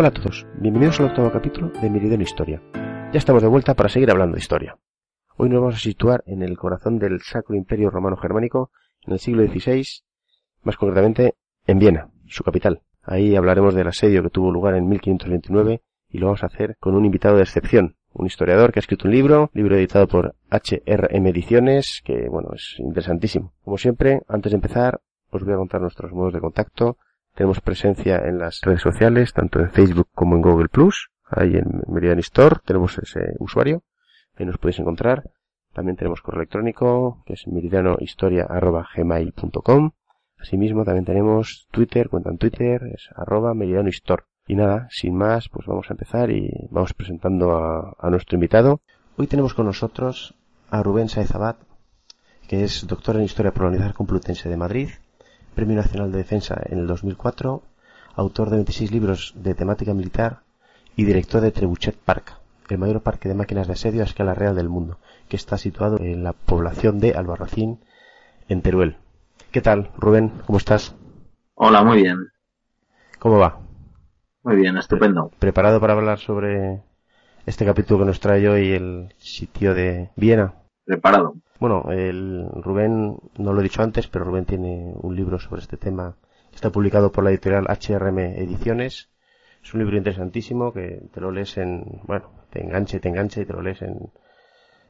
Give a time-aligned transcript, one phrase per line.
[0.00, 2.62] Hola a todos, bienvenidos al octavo capítulo de Meridiano Historia.
[2.72, 4.78] Ya estamos de vuelta para seguir hablando de historia.
[5.36, 8.70] Hoy nos vamos a situar en el corazón del Sacro Imperio Romano Germánico
[9.02, 9.84] en el siglo XVI,
[10.62, 11.34] más concretamente
[11.66, 12.80] en Viena, su capital.
[13.02, 16.94] Ahí hablaremos del asedio que tuvo lugar en 1529 y lo vamos a hacer con
[16.94, 21.26] un invitado de excepción, un historiador que ha escrito un libro, libro editado por HRM
[21.26, 23.52] Ediciones, que bueno, es interesantísimo.
[23.62, 26.96] Como siempre, antes de empezar, os voy a contar nuestros modos de contacto.
[27.40, 31.08] Tenemos presencia en las redes sociales, tanto en Facebook como en Google Plus.
[31.24, 33.82] Ahí en Meridian Store tenemos ese usuario.
[34.36, 35.22] Ahí nos podéis encontrar.
[35.72, 39.92] También tenemos correo electrónico, que es meridianohistoria.gmail.com.
[40.38, 44.26] Asimismo, también tenemos Twitter, cuenta en Twitter, es arroba meridianohistoria.
[44.46, 48.82] Y nada, sin más, pues vamos a empezar y vamos presentando a, nuestro invitado.
[49.16, 50.34] Hoy tenemos con nosotros
[50.68, 51.56] a Rubén Saez Abad,
[52.48, 54.90] que es doctor en Historia Universidad Complutense de Madrid,
[55.54, 57.62] Premio Nacional de Defensa en el 2004,
[58.14, 60.40] autor de 26 libros de temática militar
[60.96, 62.34] y director de Trebuchet Park,
[62.68, 64.98] el mayor parque de máquinas de asedio a escala real del mundo,
[65.28, 67.80] que está situado en la población de Albarracín,
[68.48, 68.96] en Teruel.
[69.50, 70.32] ¿Qué tal, Rubén?
[70.46, 70.94] ¿Cómo estás?
[71.54, 72.28] Hola, muy bien.
[73.18, 73.60] ¿Cómo va?
[74.42, 75.30] Muy bien, estupendo.
[75.38, 76.82] ¿Preparado para hablar sobre
[77.46, 80.54] este capítulo que nos trae hoy el sitio de Viena?
[81.58, 85.76] Bueno, el Rubén, no lo he dicho antes, pero Rubén tiene un libro sobre este
[85.76, 86.16] tema.
[86.52, 89.10] Está publicado por la editorial HRM Ediciones.
[89.62, 93.40] Es un libro interesantísimo que te lo lees en, bueno, te engancha y te engancha
[93.42, 94.10] y te lo lees en,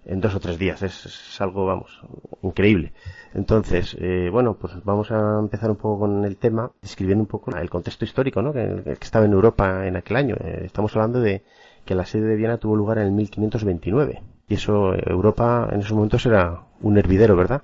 [0.04, 0.82] en dos o tres días.
[0.82, 2.00] Es, es algo, vamos,
[2.42, 2.92] increíble.
[3.34, 7.54] Entonces, eh, bueno, pues vamos a empezar un poco con el tema, describiendo un poco
[7.56, 8.52] el contexto histórico, ¿no?
[8.52, 10.36] Que, que estaba en Europa en aquel año.
[10.40, 11.42] Eh, estamos hablando de
[11.84, 14.22] que la sede de Viena tuvo lugar en el 1529.
[14.50, 17.62] Y eso, Europa en esos momentos era un hervidero, ¿verdad?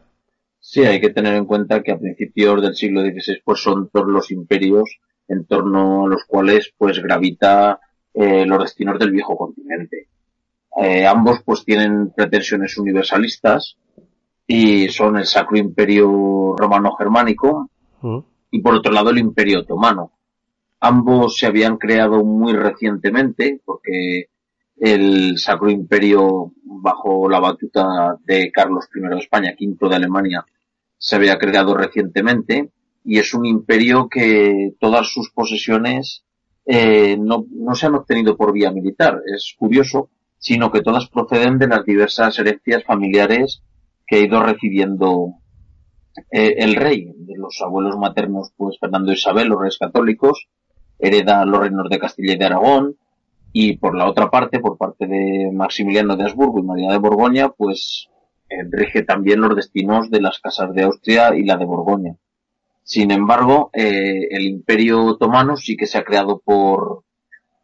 [0.59, 4.07] Sí, hay que tener en cuenta que a principios del siglo XVI pues son todos
[4.07, 4.99] los imperios
[5.29, 7.79] en torno a los cuales pues gravita
[8.15, 10.09] eh, los destinos del viejo continente.
[10.81, 13.77] Eh, ambos pues tienen pretensiones universalistas
[14.47, 17.69] y son el Sacro Imperio Romano Germánico
[18.03, 18.19] Mm.
[18.51, 20.13] y por otro lado el Imperio Otomano.
[20.81, 24.27] Ambos se habían creado muy recientemente porque
[24.77, 30.45] el Sacro Imperio bajo la batuta de Carlos I de España, V de Alemania,
[30.99, 32.71] se había creado recientemente
[33.05, 36.25] y es un imperio que todas sus posesiones
[36.65, 39.23] eh, no, no se han obtenido por vía militar.
[39.33, 43.63] Es curioso, sino que todas proceden de las diversas herencias familiares
[44.07, 45.35] que ha ido recibiendo
[46.31, 47.13] eh, el rey.
[47.17, 50.49] De los abuelos maternos, pues Fernando Isabel, los reyes católicos,
[50.99, 52.97] hereda los reinos de Castilla y de Aragón,
[53.59, 57.49] y por la otra parte, por parte de Maximiliano de Habsburgo y María de Borgoña,
[57.49, 58.11] pues
[58.71, 62.17] rige también los destinos de las casas de Austria y la de Borgoña.
[62.83, 67.05] Sin embargo, eh, el Imperio Otomano sí que se ha creado por,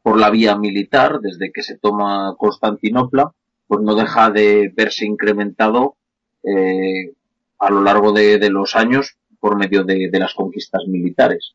[0.02, 3.32] por la vía militar, desde que se toma Constantinopla,
[3.66, 5.96] pues no deja de verse incrementado
[6.42, 7.12] eh,
[7.58, 11.52] a lo largo de, de, los años por medio de, de, las conquistas militares.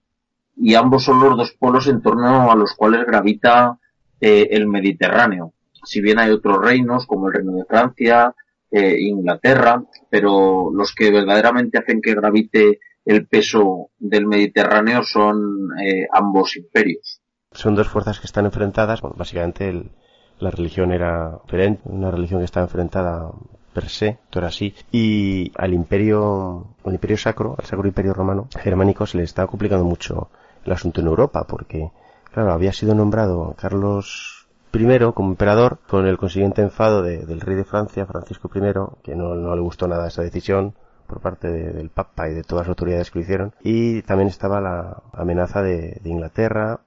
[0.56, 3.80] Y ambos son los dos polos en torno a los cuales gravita
[4.19, 5.53] eh, el Mediterráneo.
[5.83, 8.33] Si bien hay otros reinos, como el Reino de Francia,
[8.72, 16.07] eh, Inglaterra, pero los que verdaderamente hacen que gravite el peso del Mediterráneo son eh,
[16.11, 17.22] ambos imperios.
[17.51, 19.01] Son dos fuerzas que están enfrentadas.
[19.01, 19.91] Bueno, básicamente el,
[20.39, 23.31] la religión era diferente, una religión que estaba enfrentada
[23.73, 28.47] per se, todo era así, y al imperio, al imperio sacro, al sacro imperio romano
[28.59, 30.29] germánico se le estaba complicando mucho
[30.66, 31.91] el asunto en Europa, porque,
[32.38, 37.56] claro, había sido nombrado Carlos I como emperador, con el consiguiente enfado de, del rey
[37.56, 38.61] de Francia, Francisco I,
[39.02, 40.76] que no, le gustó nada esa decisión,
[41.08, 43.53] por parte de, del Papa y de todas las autoridades que lo hicieron.
[43.64, 46.82] Y también estaba la amenaza de, de Inglaterra.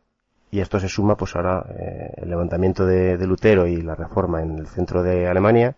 [0.53, 4.43] Y esto se suma pues ahora eh, el levantamiento de, de, Lutero y la reforma
[4.43, 5.75] en el centro de Alemania,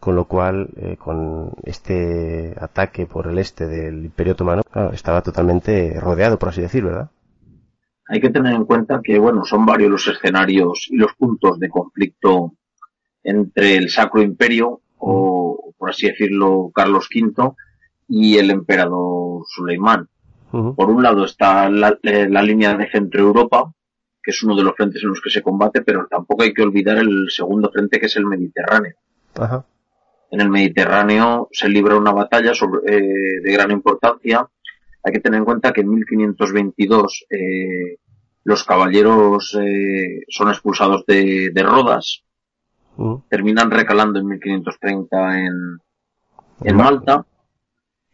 [0.00, 5.22] con lo cual eh, con este ataque por el este del Imperio Otomano claro, estaba
[5.22, 7.08] totalmente rodeado, por así decir, ¿verdad?
[8.08, 11.68] Hay que tener en cuenta que bueno son varios los escenarios y los puntos de
[11.68, 12.52] conflicto
[13.22, 17.52] entre el Sacro Imperio o por así decirlo Carlos V
[18.08, 20.08] y el emperador Suleimán.
[20.52, 20.74] Uh -huh.
[20.74, 23.72] Por un lado está la, la, línea de Centro Europa,
[24.22, 26.62] que es uno de los frentes en los que se combate, pero tampoco hay que
[26.62, 28.94] olvidar el segundo frente que es el Mediterráneo.
[30.30, 34.48] En el Mediterráneo se libra una batalla sobre, eh, de gran importancia.
[35.04, 37.98] Hay que tener en cuenta que en 1522 eh,
[38.44, 42.22] los caballeros eh, son expulsados de, de Rodas,
[42.96, 43.22] uh -huh.
[43.28, 45.78] terminan recalando en 1530 en,
[46.64, 47.26] en Malta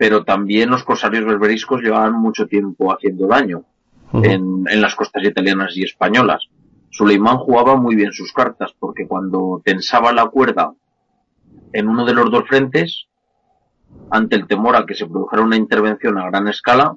[0.01, 3.67] pero también los corsarios berberiscos llevaban mucho tiempo haciendo daño
[4.13, 4.25] uh -huh.
[4.25, 6.49] en, en, las costas italianas y españolas.
[6.89, 10.73] Suleimán jugaba muy bien sus cartas, porque cuando tensaba la cuerda
[11.75, 13.09] en uno de los dos frentes,
[14.11, 16.97] ante el temor a que se produjera una intervención a gran escala,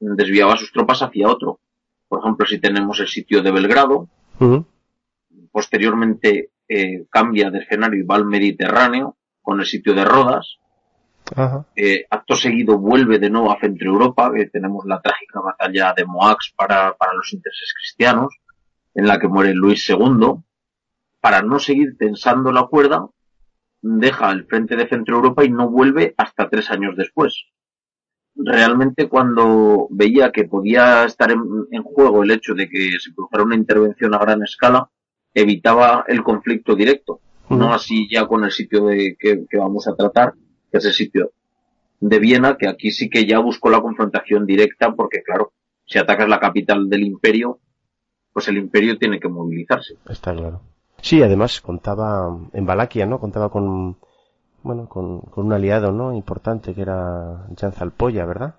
[0.00, 1.60] desviaba sus tropas hacia otro.
[2.08, 4.08] Por ejemplo, si tenemos el sitio de Belgrado,
[5.52, 10.58] posteriormente eh, cambia de escenario y va al Mediterráneo con el sitio de Rodas.
[11.76, 16.04] Eh, acto seguido vuelve de nuevo a Centro Europa, que tenemos la trágica batalla de
[16.04, 18.34] Moax para, para los intereses cristianos,
[18.94, 20.42] en la que muere Luis II.
[21.20, 23.06] Para no seguir tensando la cuerda,
[23.82, 27.46] deja el frente de Centro Europa y no vuelve hasta tres años después
[28.36, 33.56] realmente cuando veía que podía estar en, juego el hecho de que se produjera una
[33.56, 34.88] intervención a gran escala,
[35.34, 37.20] evitaba el conflicto directo.
[37.48, 40.34] No así ya con el sitio de que, vamos a tratar,
[40.70, 41.32] que es el sitio
[41.98, 45.52] de Viena, que aquí sí que ya buscó la confrontación directa, porque claro,
[45.84, 47.58] si atacas la capital del imperio,
[48.32, 49.94] pues el imperio tiene que movilizarse.
[50.08, 50.62] Está claro.
[51.02, 53.18] Sí, además contaba en Valaquia, ¿no?
[53.18, 53.96] Contaba con
[54.62, 56.14] bueno, con, un aliado, ¿no?
[56.14, 58.56] Importante que era Jan Zalpoya, ¿verdad?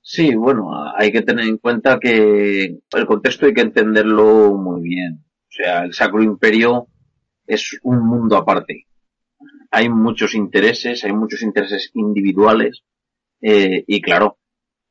[0.00, 5.24] Sí, bueno, hay que tener en cuenta que el contexto hay que entenderlo muy bien.
[5.24, 6.88] O sea, el Sacro Imperio
[7.46, 8.86] es un mundo aparte.
[9.70, 12.82] Hay muchos intereses, hay muchos intereses individuales,
[13.40, 14.38] eh, y claro,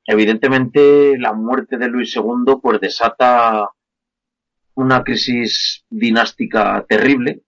[0.06, 3.70] evidentemente la muerte de Luis II pues desata
[4.76, 7.42] una crisis dinástica terrible,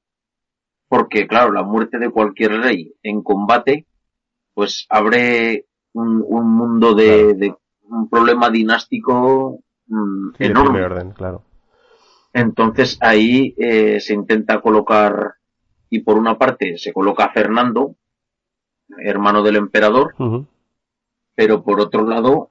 [0.88, 3.86] porque claro, la muerte de cualquier rey en combate,
[4.54, 10.84] pues abre un, mundo de, un problema dinástico mm, enorme.
[10.84, 11.44] Orden, claro.
[12.34, 15.36] Entonces ahí eh, se intenta colocar,
[15.90, 17.96] y por una parte se coloca a Fernando,
[18.98, 20.16] hermano del emperador,
[21.36, 22.50] pero por otro lado,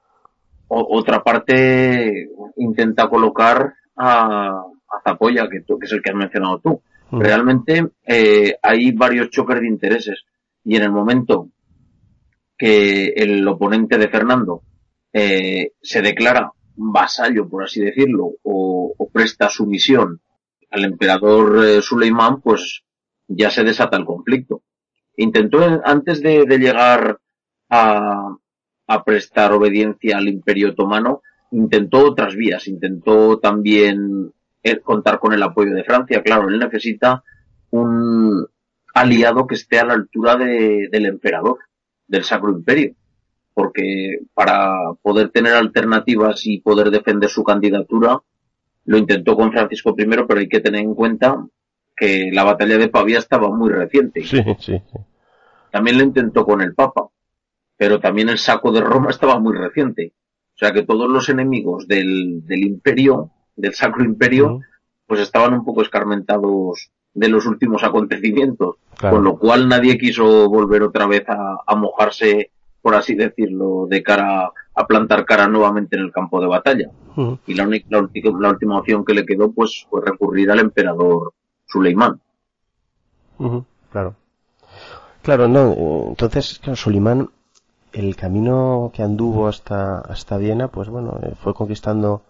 [0.67, 6.81] otra parte intenta colocar a, a Zapoya, que, que es el que has mencionado tú.
[7.11, 10.23] Realmente eh, hay varios choques de intereses
[10.63, 11.49] y en el momento
[12.57, 14.63] que el oponente de Fernando
[15.11, 20.21] eh, se declara vasallo, por así decirlo, o, presta sumisión
[20.71, 22.81] al emperador eh, Suleimán, pues
[23.27, 24.63] ya se desata el conflicto.
[25.17, 27.19] Intentó, antes de, llegar
[27.69, 28.35] a,
[28.87, 31.21] a, prestar obediencia al imperio otomano,
[31.53, 34.33] intentó otras vías, intentó también
[34.83, 36.21] contar con el apoyo de Francia.
[36.23, 37.23] Claro, él necesita
[37.69, 38.47] un
[38.93, 41.59] aliado que esté a la altura de, del emperador,
[42.07, 42.95] del Sacro Imperio.
[43.53, 44.71] Porque para
[45.01, 48.19] poder tener alternativas y poder defender su candidatura,
[48.85, 51.45] lo intentó con Francisco I, pero hay que tener en cuenta
[51.95, 54.23] que la batalla de Pavía estaba muy reciente.
[54.23, 54.81] Sí, sí,
[55.71, 57.09] También lo intentó con el Papa,
[57.77, 60.13] pero también el saco de Roma estaba muy reciente.
[60.55, 64.61] O sea que todos los enemigos del, del imperio del Sacro Imperio,
[65.05, 70.81] pues estaban un poco escarmentados de los últimos acontecimientos, con lo cual nadie quiso volver
[70.81, 76.11] otra vez a, mojarse, por así decirlo, de cara a plantar cara nuevamente en el
[76.11, 76.89] campo de batalla.
[77.45, 81.33] Y la, única, la, última opción que le quedó, pues, fue recurrir al emperador
[81.67, 82.19] Suleimán.
[83.91, 84.15] Claro.
[85.21, 87.29] Claro, no, entonces, claro, Suleimán,
[87.93, 92.23] el camino que anduvo hasta, hasta Viena, pues bueno, eh, fue conquistando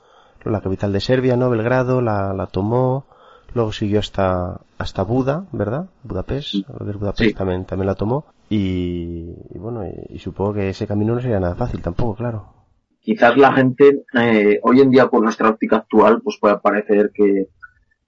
[0.44, 1.50] la capital de Serbia, ¿no?
[1.50, 3.06] Belgrado, la, la tomó,
[3.54, 5.90] luego siguió hasta, hasta Buda, ¿verdad?
[6.04, 11.40] Budapest, Budapest también, también la tomó, y, bueno, y, supongo que ese camino no sería
[11.40, 12.54] nada fácil tampoco, claro.
[13.00, 17.48] Quizás la gente, eh, hoy en día con nuestra óptica actual, pues puede parecer que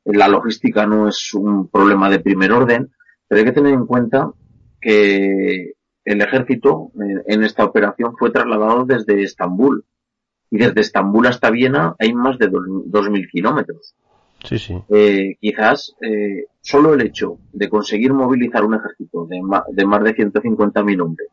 [0.06, 2.92] la logística no es un problema de primer orden,
[3.28, 4.32] pero hay que tener en cuenta
[4.80, 5.74] que
[6.06, 9.84] el ejército eh, en esta operación fue trasladado desde Estambul,
[10.52, 13.96] y desde Estambul hasta Viena hay más de 2.000 kilómetros.
[14.44, 14.80] Sí, sí.
[14.90, 20.16] Eh, quizás eh, solo el hecho de conseguir movilizar un ejército de, de más de
[20.16, 21.30] 150.000 hombres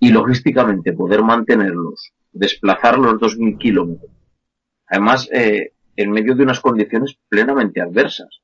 [0.00, 4.10] y logísticamente poder mantenerlos, desplazar los 2.000 kilómetros,
[4.86, 8.40] además eh, en medio de unas condiciones plenamente adversas,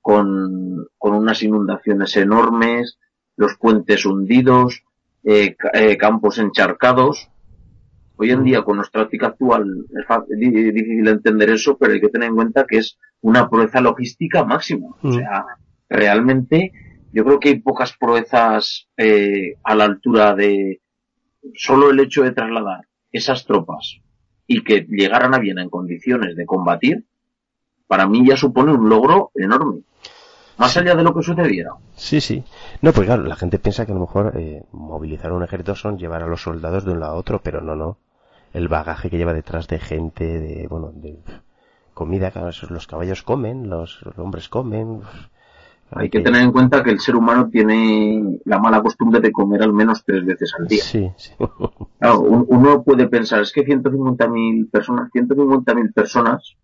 [0.00, 2.98] con, con unas inundaciones enormes,
[3.36, 4.82] los puentes hundidos,
[5.24, 7.30] eh, eh, campos encharcados,
[8.18, 12.30] Hoy en día, con nuestra óptica actual, es difícil entender eso, pero hay que tener
[12.30, 14.88] en cuenta que es una proeza logística máxima.
[15.02, 15.12] O mm.
[15.12, 15.44] sea,
[15.90, 16.72] realmente
[17.12, 20.80] yo creo que hay pocas proezas eh, a la altura de
[21.54, 24.00] solo el hecho de trasladar esas tropas
[24.46, 27.04] y que llegaran a Viena en condiciones de combatir,
[27.86, 29.82] para mí ya supone un logro enorme.
[30.58, 31.72] Más allá de lo que sucediera.
[31.94, 32.42] Sí, sí.
[32.80, 35.98] No, pues claro, la gente piensa que a lo mejor eh, movilizar un ejército son
[35.98, 37.98] llevar a los soldados de un lado a otro, pero no, no
[38.52, 41.18] el bagaje que lleva detrás de gente, de, bueno, de,
[41.92, 42.32] comida,
[42.70, 45.00] los caballos comen, los, hombres comen.
[45.90, 49.62] Hay que tener en cuenta que el ser humano tiene la mala costumbre de comer
[49.62, 50.82] al menos tres veces al día.
[50.82, 51.32] Sí, sí.
[51.98, 56.56] Claro, uno puede pensar, es que 150.000 personas, 150.000 personas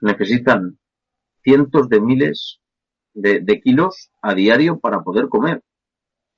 [0.00, 0.78] necesitan
[1.42, 2.59] cientos de miles
[3.14, 5.62] de, kilos a diario para poder comer.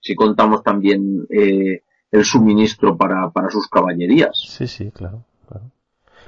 [0.00, 4.32] Si contamos también eh, el suministro para, para sus caballerías.
[4.36, 5.24] Sí, sí, claro.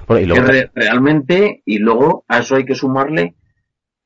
[0.07, 0.39] Bueno, y
[0.73, 3.35] realmente, y luego a eso hay que sumarle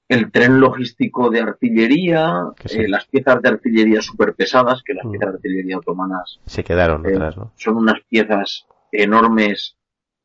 [0.08, 5.12] el tren logístico de artillería, eh, las piezas de artillería súper pesadas, que las mm.
[5.12, 7.51] piezas de artillería otomanas se quedaron eh, ¿no?
[7.55, 9.77] Son unas piezas enormes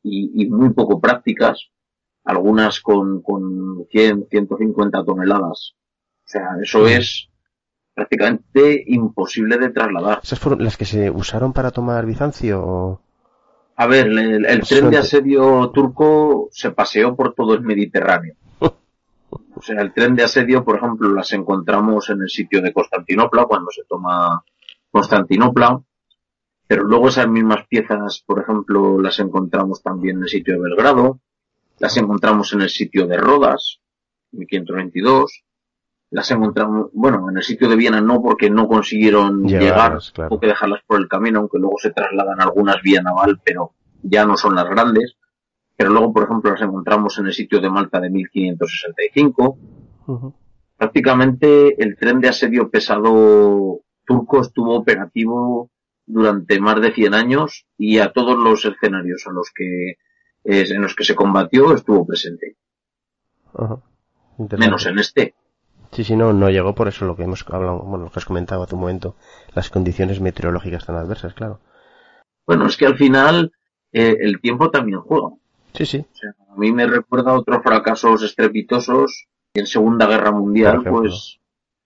[0.03, 1.69] y, muy poco prácticas,
[2.25, 5.75] algunas con, con 100, 150 toneladas.
[6.25, 7.29] O sea, eso es
[7.95, 10.21] prácticamente imposible de trasladar.
[10.23, 13.01] ¿Esas fueron las que se usaron para tomar Bizancio?
[13.77, 18.35] A ver, el, tren de asedio turco se paseó por todo el Mediterráneo.
[19.57, 23.47] O sea, el tren de asedio, por ejemplo, las encontramos en el sitio de Constantinopla,
[23.47, 24.45] cuando se toma
[24.91, 25.81] Constantinopla,
[26.67, 31.21] pero luego esas mismas piezas, por ejemplo, las encontramos también en el sitio de Belgrado,
[31.79, 33.81] las encontramos en el sitio de Rodas,
[34.33, 35.45] 1522,
[36.15, 40.39] las encontramos, bueno, en el sitio de Viena no porque no consiguieron llegar, claro.
[40.39, 44.37] que dejarlas por el camino, aunque luego se trasladan algunas vía naval, pero ya no
[44.37, 45.17] son las grandes.
[45.77, 49.59] Pero luego, por ejemplo, las encontramos en el sitio de Malta de 1565.
[50.77, 55.73] Prácticamente el tren de asedio pesado turco estuvo operativo
[56.07, 59.97] durante más de 100 años y a todos los escenarios en los que,
[60.45, 62.57] en los que se combatió estuvo presente.
[64.57, 65.35] Menos en este.
[65.95, 68.25] Sí, sí, no, no llegó por eso lo que hemos hablado, bueno, lo que has
[68.25, 69.15] comentado hace un momento,
[69.55, 71.61] las condiciones meteorológicas tan adversas, claro.
[72.45, 73.53] Bueno, es que al final
[73.93, 75.29] eh, el tiempo también juega.
[75.73, 76.05] Sí, sí.
[76.49, 81.39] a mí me recuerda a otros fracasos estrepitosos en Segunda Guerra Mundial, pues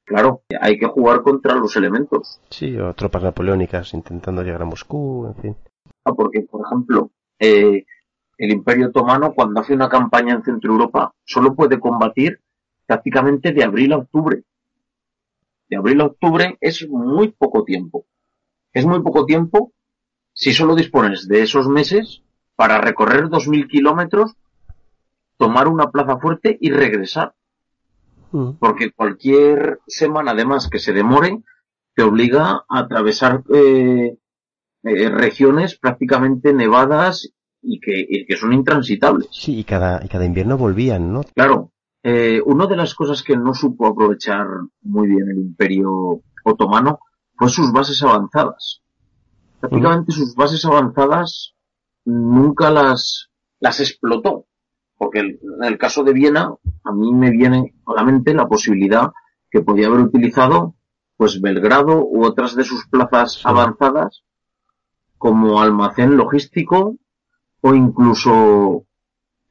[0.07, 2.41] claro, hay que jugar contra los elementos.
[2.49, 5.57] Sí, o tropas napoleónicas intentando llegar a Moscú, en fin.
[6.05, 7.85] Ah, porque, por ejemplo, eh,
[8.39, 12.41] el Imperio Otomano cuando hace una campaña en Centro Europa solo puede combatir
[12.89, 14.43] prácticamente de abril a octubre.
[15.69, 18.07] De abril a octubre es muy poco tiempo.
[18.73, 19.73] Es muy poco tiempo
[20.33, 22.23] si solo dispones de esos meses
[22.57, 24.37] para recorrer 2.000 kilómetros,
[25.37, 27.35] tomar una plaza fuerte y regresar.
[28.33, 28.53] Mm.
[28.59, 31.43] Porque cualquier semana además que se demore
[31.95, 34.17] te obliga a atravesar eh,
[34.85, 37.31] eh, regiones prácticamente nevadas
[37.61, 39.29] y que, y que son intransitables.
[39.31, 41.23] Sí, y cada, y cada invierno volvían, ¿no?
[41.35, 41.73] Claro,
[42.11, 44.47] eh, una de las cosas que no supo aprovechar
[44.81, 47.01] muy bien el imperio otomano
[47.37, 48.81] fue sus bases avanzadas.
[49.61, 51.55] Prácticamente sus bases avanzadas
[52.07, 53.29] nunca las,
[53.61, 54.47] las explotó.
[54.97, 59.13] Porque en el caso de Viena, a mí me viene a la mente la posibilidad
[59.51, 60.77] que podía haber utilizado
[61.19, 64.23] pues Belgrado u otras de sus plazas avanzadas
[65.19, 66.97] como almacén logístico
[67.61, 68.87] o incluso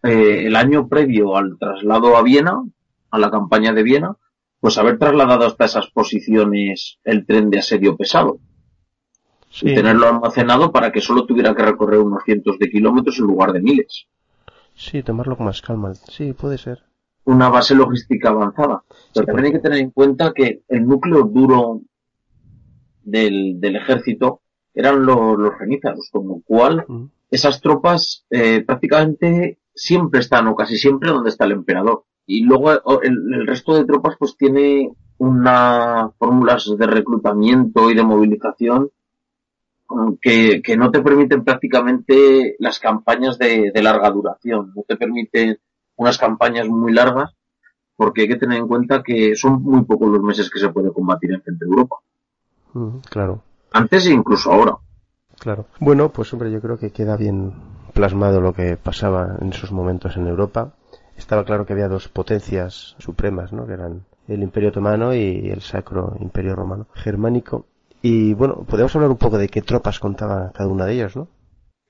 [0.03, 2.63] eh, el año previo al traslado a Viena,
[3.11, 4.15] a la campaña de Viena,
[4.59, 8.39] pues haber trasladado hasta esas posiciones el tren de asedio pesado.
[9.61, 13.53] Y tenerlo almacenado para que solo tuviera que recorrer unos cientos de kilómetros en lugar
[13.53, 14.07] de miles.
[14.75, 15.95] Sí, tomarlo con más calma.
[15.95, 16.83] Sí, puede ser.
[17.23, 18.83] Una base logística avanzada.
[19.13, 21.81] Pero también hay que tener en cuenta que el núcleo duro
[23.03, 24.41] del, ejército
[24.75, 25.53] eran los, los
[26.11, 26.85] con lo cual
[27.31, 32.03] esas tropas eh, prácticamente siempre están, o casi siempre, donde está el emperador.
[32.25, 38.89] Y luego el, resto de tropas pues tiene unas fórmulas de reclutamiento y de movilización
[40.21, 45.57] que, que, no te permiten prácticamente las campañas de, larga duración, no te permiten
[45.95, 47.33] unas campañas muy largas,
[47.95, 50.91] porque hay que tener en cuenta que son muy pocos los meses que se puede
[50.91, 51.95] combatir en Centro Europa.
[53.09, 53.43] claro.
[53.71, 54.77] Antes e incluso ahora.
[55.39, 55.67] Claro.
[55.79, 57.53] Bueno, pues hombre, yo creo que queda bien
[57.97, 60.75] plasmado lo que pasaba en esos momentos en Europa.
[61.17, 63.65] Estaba claro que había dos potencias supremas, ¿no?
[63.65, 67.65] Que eran el Imperio Otomano y el Sacro Imperio Romano Germánico.
[68.03, 71.27] Y bueno, podemos hablar un poco de qué tropas contaba cada una de ellas, ¿no?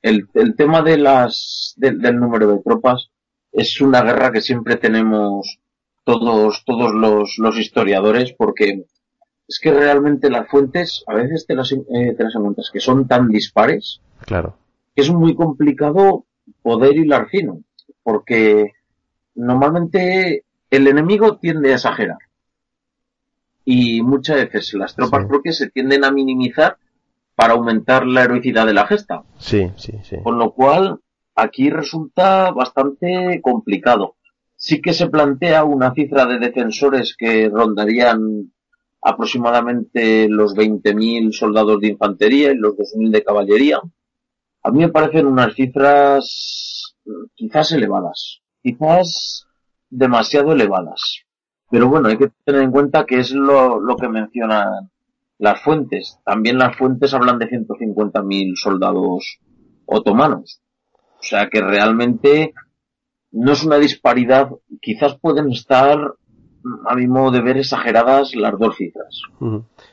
[0.02, 3.10] El, tema de las, del número de tropas
[3.52, 5.60] es una guerra que siempre tenemos
[6.06, 8.86] todos, todos los, los historiadores porque
[9.46, 13.10] es que realmente las fuentes a veces te las, eh, te las encuentras que son
[13.10, 14.00] tan dispares.
[14.22, 14.56] Claro
[14.98, 16.26] es muy complicado
[16.62, 17.62] poder hilar fino,
[18.04, 18.74] porque
[19.36, 22.18] normalmente el enemigo tiende a exagerar.
[23.64, 26.78] Y muchas veces las tropas propias se tienden a minimizar
[27.36, 29.24] para aumentar la heroicidad de la gesta.
[29.38, 30.18] Sí, sí, sí.
[30.24, 31.00] Con lo cual,
[31.36, 34.16] aquí resulta bastante complicado.
[34.56, 38.52] Sí que se plantea una cifra de defensores que rondarían
[39.02, 43.80] aproximadamente los 20.000 soldados de infantería y los 2.000 de caballería.
[44.68, 46.94] A mí me parecen unas cifras
[47.36, 49.48] quizás elevadas, quizás
[49.90, 51.24] demasiado elevadas.
[51.70, 54.92] Pero bueno, hay que tener en cuenta que es lo, lo que mencionan
[55.38, 56.20] las fuentes.
[56.26, 59.40] También las fuentes hablan de 150.000 soldados
[59.86, 60.60] otomanos.
[61.18, 62.54] O sea que realmente
[63.32, 64.50] no es una disparidad.
[64.82, 65.98] Quizás pueden estar,
[66.86, 69.22] a mi modo de ver, exageradas las dos cifras.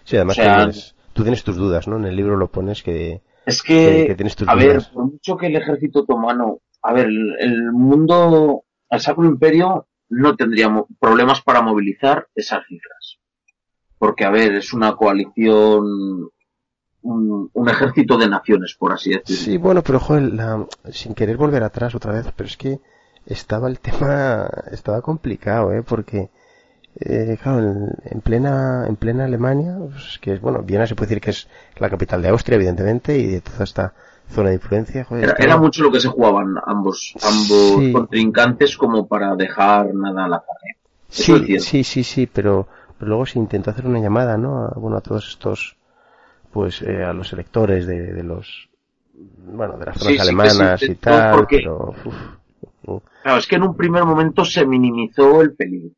[0.03, 1.97] Sí, además tú tienes tus dudas, ¿no?
[1.97, 3.23] En el libro lo pones que...
[3.47, 6.61] Es que, a ver, por mucho que el ejército otomano...
[6.83, 10.71] A ver, el, mundo, el Sacro Imperio no tendría
[11.01, 13.19] problemas para movilizar esas cifras.
[13.99, 16.31] Porque, a ver, es una coalición
[17.05, 19.45] un, ejército de naciones, por así decirlo.
[19.45, 20.33] Sí, bueno, pero joder,
[20.91, 22.81] sin querer volver atrás otra vez, pero es que
[23.27, 25.83] estaba el tema, estaba complicado, ¿eh?
[25.83, 26.31] Porque,
[27.01, 31.21] eh, claro, en, plena, en plena Alemania, pues, que es, bueno, Viena se puede decir
[31.21, 31.49] que es
[31.79, 33.95] la capital de Austria, evidentemente, y de toda esta
[34.31, 39.35] zona de influencia, joder, era, mucho lo que se jugaban ambos, ambos contrincantes como para
[39.35, 40.77] dejar nada a la tarde.
[41.09, 42.69] Sí, sí, sí, sí, pero,
[43.01, 44.71] luego se intentó hacer una llamada, ¿no?
[44.77, 45.77] bueno, a todos estos,
[46.53, 48.69] pues eh, a los electores de, de, los
[49.47, 51.95] bueno de las zonas alemanas y tal pero
[53.23, 55.95] claro es que en un primer momento se minimizó el peligro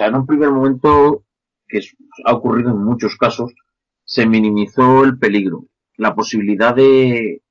[0.00, 1.24] sea en un primer momento
[1.68, 1.80] que
[2.24, 3.52] ha ocurrido en muchos casos
[4.02, 5.66] se minimizó el peligro
[5.98, 7.42] la posibilidad de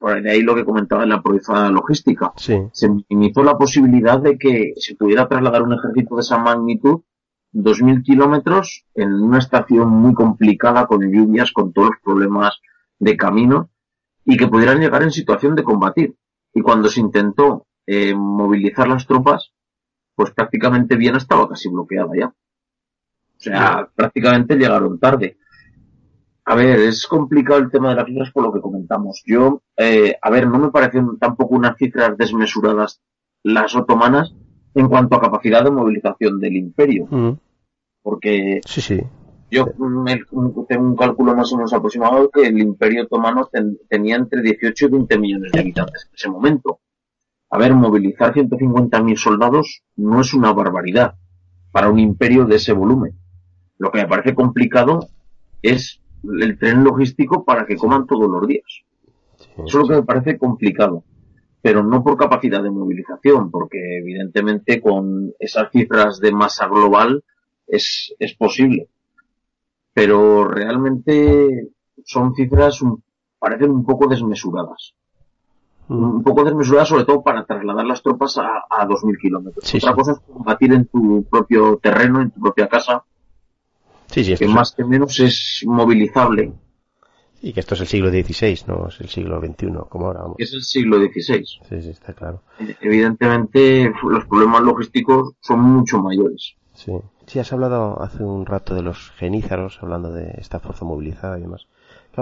[0.00, 4.72] por ahí lo que comentaba en la proeza logística se minimizó la posibilidad de que
[4.76, 7.02] se pudiera trasladar un ejército de esa magnitud
[7.54, 12.60] 2.000 kilómetros en una estación muy complicada con lluvias, con todos los problemas
[12.98, 13.70] de camino
[14.24, 16.16] y que pudieran llegar en situación de combatir.
[16.52, 19.52] Y cuando se intentó eh, movilizar las tropas,
[20.16, 22.26] pues prácticamente Viena estaba casi bloqueada ya.
[22.26, 25.36] O sea, prácticamente llegaron tarde.
[26.46, 29.22] A ver, es complicado el tema de las cifras por lo que comentamos.
[29.26, 33.00] Yo, eh, a ver, no me parecen tampoco unas cifras desmesuradas
[33.42, 34.34] las otomanas
[34.74, 37.06] en cuanto a capacidad de movilización del imperio.
[37.10, 37.32] Mm
[38.06, 39.02] porque sí, sí.
[39.50, 39.66] yo
[40.68, 43.50] tengo un cálculo más o menos aproximado que el Imperio Otomano
[43.88, 46.78] tenía entre 18 y 20 millones de habitantes en ese momento.
[47.56, 51.14] A ver, movilizar 150.000 soldados no es una barbaridad
[51.72, 53.18] para un imperio de ese volumen.
[53.78, 55.08] Lo que me parece complicado
[55.62, 58.82] es el tren logístico para que coman todos los días.
[59.38, 61.02] Eso es lo que me parece complicado.
[61.62, 67.24] Pero no por capacidad de movilización, porque evidentemente con esas cifras de masa global
[67.66, 68.90] es, es posible.
[69.94, 71.70] Pero realmente
[72.04, 72.80] son cifras,
[73.38, 74.94] parecen un poco desmesuradas.
[75.88, 79.74] Un poco desmesuradas sobre todo para trasladar las tropas a, a 2.000 kilómetros.
[79.74, 83.04] Otra cosa es combatir en tu propio terreno, en tu propia casa.
[84.06, 86.52] Sí, que más que menos es movilizable.
[87.42, 90.24] Y que esto es el siglo XVI, no es el siglo XXI, como ahora.
[90.38, 91.44] Es el siglo XVI.
[91.44, 92.42] Sí, sí, está claro.
[92.80, 96.54] Evidentemente, los problemas logísticos son mucho mayores.
[96.72, 96.92] Sí.
[97.26, 101.42] Sí, has hablado hace un rato de los genízaros, hablando de esta fuerza movilizada y
[101.42, 101.66] demás.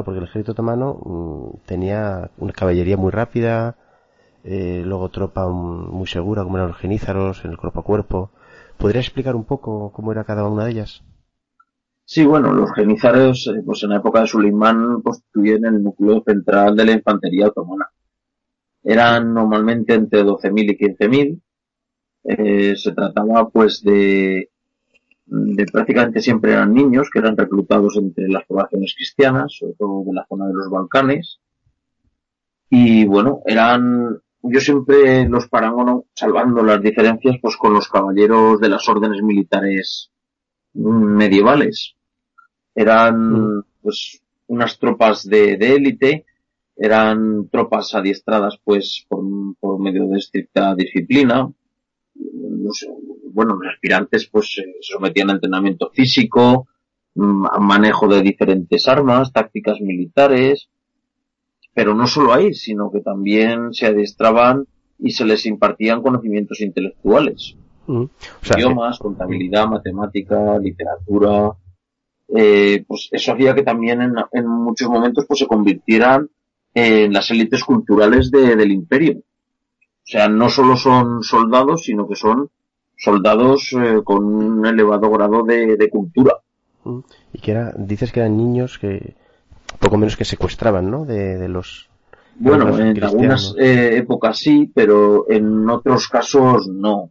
[0.03, 3.77] Porque el ejército otomano mm, tenía una caballería muy rápida,
[4.43, 8.31] eh, luego tropa muy segura, como eran los genízaros, en el cuerpo a cuerpo.
[8.79, 11.03] ¿Podrías explicar un poco cómo era cada una de ellas?
[12.07, 16.77] Sí, bueno, los genízaros, eh, pues en la época de Suleimán constituyen el núcleo central
[16.77, 17.87] de la infantería otomana.
[18.83, 21.41] Eran normalmente entre 12.000 y 15.000.
[22.25, 24.51] Eh, se trataba pues de
[25.27, 30.13] de prácticamente siempre eran niños que eran reclutados entre las poblaciones cristianas, sobre todo de
[30.13, 31.41] la zona de los Balcanes.
[32.69, 38.69] Y bueno, eran, yo siempre los parangono, salvando las diferencias, pues con los caballeros de
[38.69, 40.11] las órdenes militares
[40.75, 41.95] medievales.
[42.75, 43.65] Eran, mm.
[43.83, 46.27] pues, unas tropas de, de élite,
[46.77, 49.25] eran tropas adiestradas, pues, por,
[49.61, 51.49] por medio de estricta disciplina,
[52.15, 56.69] bueno, los aspirantes pues se sometían a entrenamiento físico,
[57.15, 60.69] mm, a manejo de diferentes armas, tácticas militares,
[61.75, 64.67] pero no solo ahí, sino que también se adiestraban
[64.99, 67.57] y se les impartían conocimientos intelectuales.
[67.87, 68.05] Mm.
[68.57, 71.53] idiomas, contabilidad, matemática, literatura,
[72.29, 74.01] eh, pues eso hacía que también
[74.33, 76.31] en, muchos momentos pues se convirtieran
[76.73, 79.23] en las élites culturales del imperio.
[80.05, 82.51] O sea, no solo son soldados, sino que son
[82.97, 86.35] soldados eh, con un elevado grado de, cultura.
[86.85, 86.99] Mm.
[87.33, 89.15] Y que era, dices que eran niños que
[89.79, 91.07] poco menos que secuestraban, ¿no?
[91.07, 91.89] De, los
[92.37, 97.11] Bueno, en algunas eh, épocas sí, pero en otros casos no.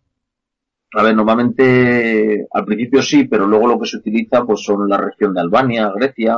[0.95, 4.97] A ver, normalmente al principio sí, pero luego lo que se utiliza pues son la
[4.97, 6.37] región de Albania, Grecia,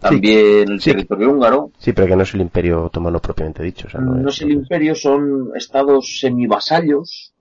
[0.00, 1.70] también el territorio húngaro.
[1.78, 3.88] Sí, pero que no es el imperio otomano propiamente dicho.
[3.98, 7.34] no, es, el imperio, son estados semivasallos.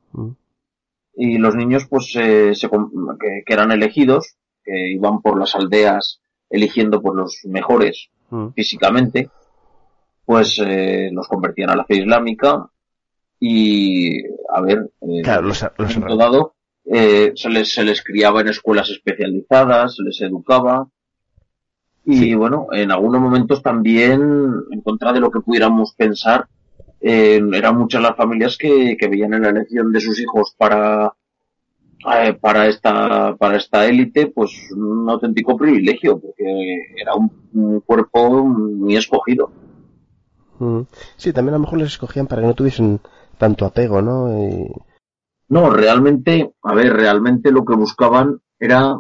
[1.16, 7.16] Y los niños pues se, que, eran elegidos, que iban por las aldeas eligiendo por
[7.16, 8.10] los mejores
[8.56, 9.30] físicamente,
[10.26, 12.70] pues eh, los convertían a la fe islámica.
[13.40, 16.56] Y, a ver, eh, claro, los, los dado,
[16.86, 20.88] eh, se, les, se les criaba en escuelas especializadas, se les educaba,
[22.12, 24.22] y bueno, en algunos momentos también,
[24.72, 26.48] en contra de lo que pudiéramos pensar,
[27.02, 31.14] eh, eran muchas las familias que, que veían en la elección de sus hijos para,
[32.14, 38.96] eh, para esta, para esta élite, pues un auténtico privilegio, porque era un cuerpo muy
[38.96, 39.52] escogido.
[40.60, 40.82] Mm.
[41.16, 43.00] Sí, también a lo mejor les escogían para que no tuviesen
[43.38, 44.28] tanto apego, ¿no?
[45.48, 49.00] No, realmente, a ver, realmente lo que buscaban era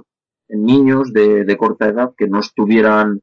[0.49, 3.21] niños de, corta edad que no estuvieran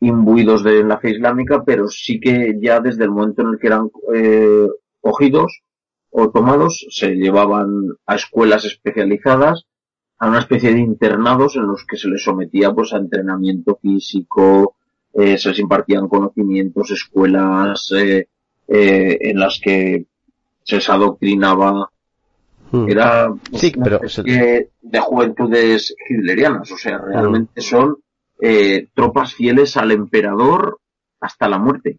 [0.00, 3.66] imbuidos de la fe islámica, pero sí que ya desde el momento en el que
[3.66, 4.68] eran eh,
[5.00, 5.62] cogidos
[6.10, 7.68] o tomados, se llevaban
[8.06, 9.66] a escuelas especializadas,
[10.18, 14.76] a una especie de internados en los que se les sometía pues a entrenamiento físico,
[15.14, 18.28] eh, se les impartían conocimientos, escuelas eh,
[18.68, 20.06] eh, en las que
[20.62, 21.90] se les adoctrinaba.
[22.72, 22.88] Hmm.
[22.88, 27.64] Era sí, pero de juventudes hitlerianas, o sea, realmente hmm.
[27.64, 27.96] son
[28.40, 30.80] eh, tropas fieles al emperador
[31.20, 31.98] hasta la muerte.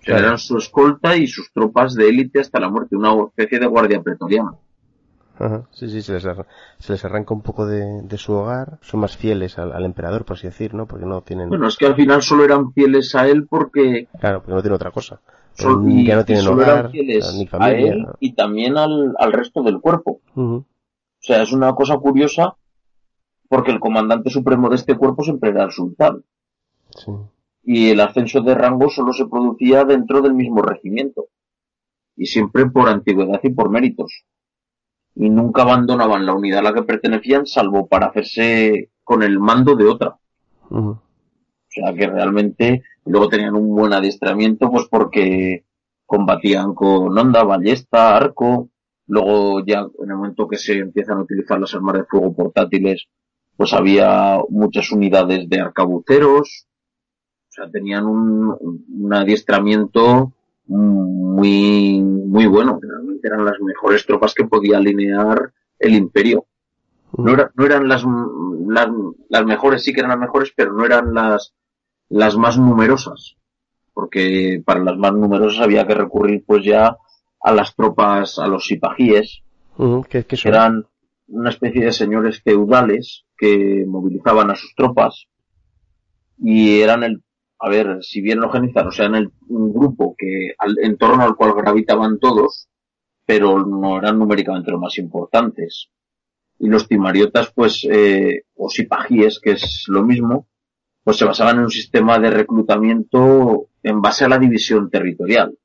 [0.00, 3.58] O sea, eran su escolta y sus tropas de élite hasta la muerte, una especie
[3.58, 4.52] de guardia pretoriana.
[5.70, 9.16] Sí, sí, se les, arranca, se les arranca un poco de, su hogar, son más
[9.16, 10.86] fieles al, emperador, por así decir, ¿no?
[10.86, 11.48] Porque no tienen...
[11.48, 14.08] Bueno, es que al final solo eran fieles a él porque...
[14.18, 15.20] Claro, porque no tiene otra cosa.
[15.84, 17.60] y, ya no tienen hogar, ni familia.
[17.60, 20.20] A él y también al, al resto del cuerpo.
[20.34, 20.64] O
[21.18, 22.56] sea, es una cosa curiosa
[23.48, 26.24] porque el comandante supremo de este cuerpo siempre era el sultán.
[26.90, 27.12] Sí.
[27.62, 31.26] Y el ascenso de rango solo se producía dentro del mismo regimiento.
[32.16, 34.24] Y siempre por antigüedad y por méritos
[35.16, 39.74] y nunca abandonaban la unidad a la que pertenecían salvo para hacerse con el mando
[39.74, 40.18] de otra.
[40.70, 41.00] O
[41.68, 45.64] sea que realmente luego tenían un buen adiestramiento pues porque
[46.04, 48.68] combatían con onda, ballesta, arco,
[49.06, 53.08] luego ya en el momento que se empiezan a utilizar las armas de fuego portátiles
[53.56, 56.66] pues había muchas unidades de arcabuceros,
[57.48, 60.34] o sea tenían un, un adiestramiento
[60.66, 62.78] muy, muy bueno.
[62.80, 66.46] Realmente eran las mejores tropas que podía alinear el imperio.
[67.16, 68.04] No, no eran las,
[68.66, 68.88] las,
[69.28, 71.54] las, mejores, sí que eran las mejores, pero no eran las,
[72.08, 73.36] las más numerosas.
[73.94, 76.96] Porque para las más numerosas había que recurrir pues ya
[77.40, 79.42] a las tropas, a los sipajíes,
[80.08, 80.86] que eran
[81.28, 85.26] una especie de señores feudales que movilizaban a sus tropas
[86.38, 87.22] y eran el
[87.58, 91.36] a ver, si bien organizaron, o sea, en el, un grupo que en torno al
[91.36, 92.68] cual gravitaban todos,
[93.24, 95.88] pero no eran numéricamente los más importantes.
[96.58, 100.48] Y los timariotas, pues, eh, o sipajíes, que es lo mismo,
[101.02, 105.56] pues se basaban en un sistema de reclutamiento en base a la división territorial.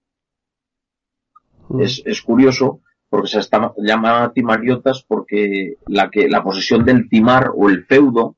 [1.69, 1.81] Mm.
[1.81, 3.41] Es, es curioso porque se
[3.79, 8.37] llama timariotas porque la que, la posesión del timar o el feudo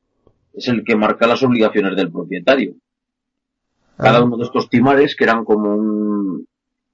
[0.52, 2.76] es el que marca las obligaciones del propietario.
[3.98, 4.24] Cada ah.
[4.24, 6.48] uno de estos timares, que eran como un,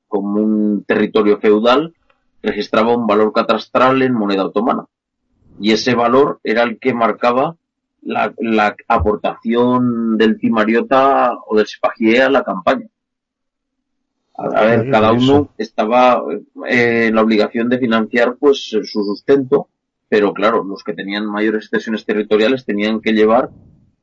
[0.07, 1.93] como un territorio feudal,
[2.41, 4.85] registraba un valor catastral en moneda otomana.
[5.59, 7.55] Y ese valor era el que marcaba
[8.01, 12.87] la, la aportación del timariota o del sipagie a la campaña.
[14.41, 16.23] A, ver, cada uno estaba
[16.65, 19.67] eh, en la obligación de financiar pues su sustento,
[20.07, 23.49] pero claro, los que tenían mayores extensiones territoriales tenían que llevar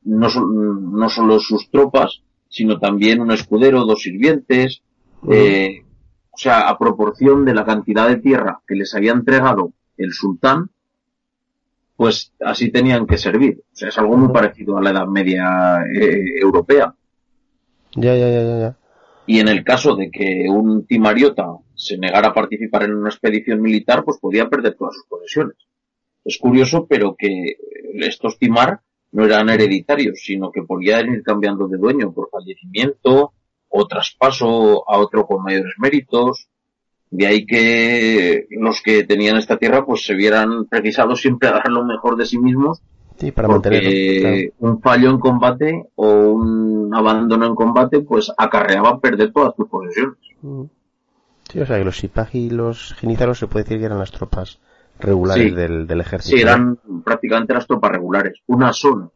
[0.03, 4.81] no, no solo sus tropas, sino también un escudero, dos sirvientes,
[5.29, 5.83] eh,
[6.31, 10.69] o sea, a proporción de la cantidad de tierra que les había entregado el sultán,
[11.95, 13.63] pues así tenían que servir.
[13.73, 16.93] O sea, es algo muy parecido a la Edad Media eh, europea.
[17.95, 18.77] Ya, ya, ya, ya,
[19.25, 23.61] Y en el caso de que un timariota se negara a participar en una expedición
[23.61, 25.57] militar, pues podía perder todas sus posesiones.
[26.23, 27.55] Es curioso, pero que
[27.95, 28.81] estos timar
[29.11, 33.33] no eran hereditarios, sino que podían ir cambiando de dueño por fallecimiento
[33.69, 36.47] o traspaso a otro con mayores méritos.
[37.09, 41.69] De ahí que los que tenían esta tierra pues se vieran precisados siempre a dar
[41.69, 42.81] lo mejor de sí mismos
[43.17, 49.31] Sí, para porque un fallo en combate o un abandono en combate, pues acarreaba perder
[49.33, 50.17] todas tus posesiones.
[50.41, 50.63] Mm.
[51.51, 54.11] Sí, o sea que los Sipagi y los Genízaros se puede decir que eran las
[54.11, 54.59] tropas
[54.99, 55.51] regulares Sí.
[55.55, 56.35] del, del ejército.
[56.35, 58.39] Sí, eran prácticamente las tropas regulares.
[58.47, 59.11] Unas son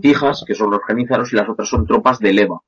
[0.00, 2.60] fijas, que son los genízaros, y las otras son tropas de leva,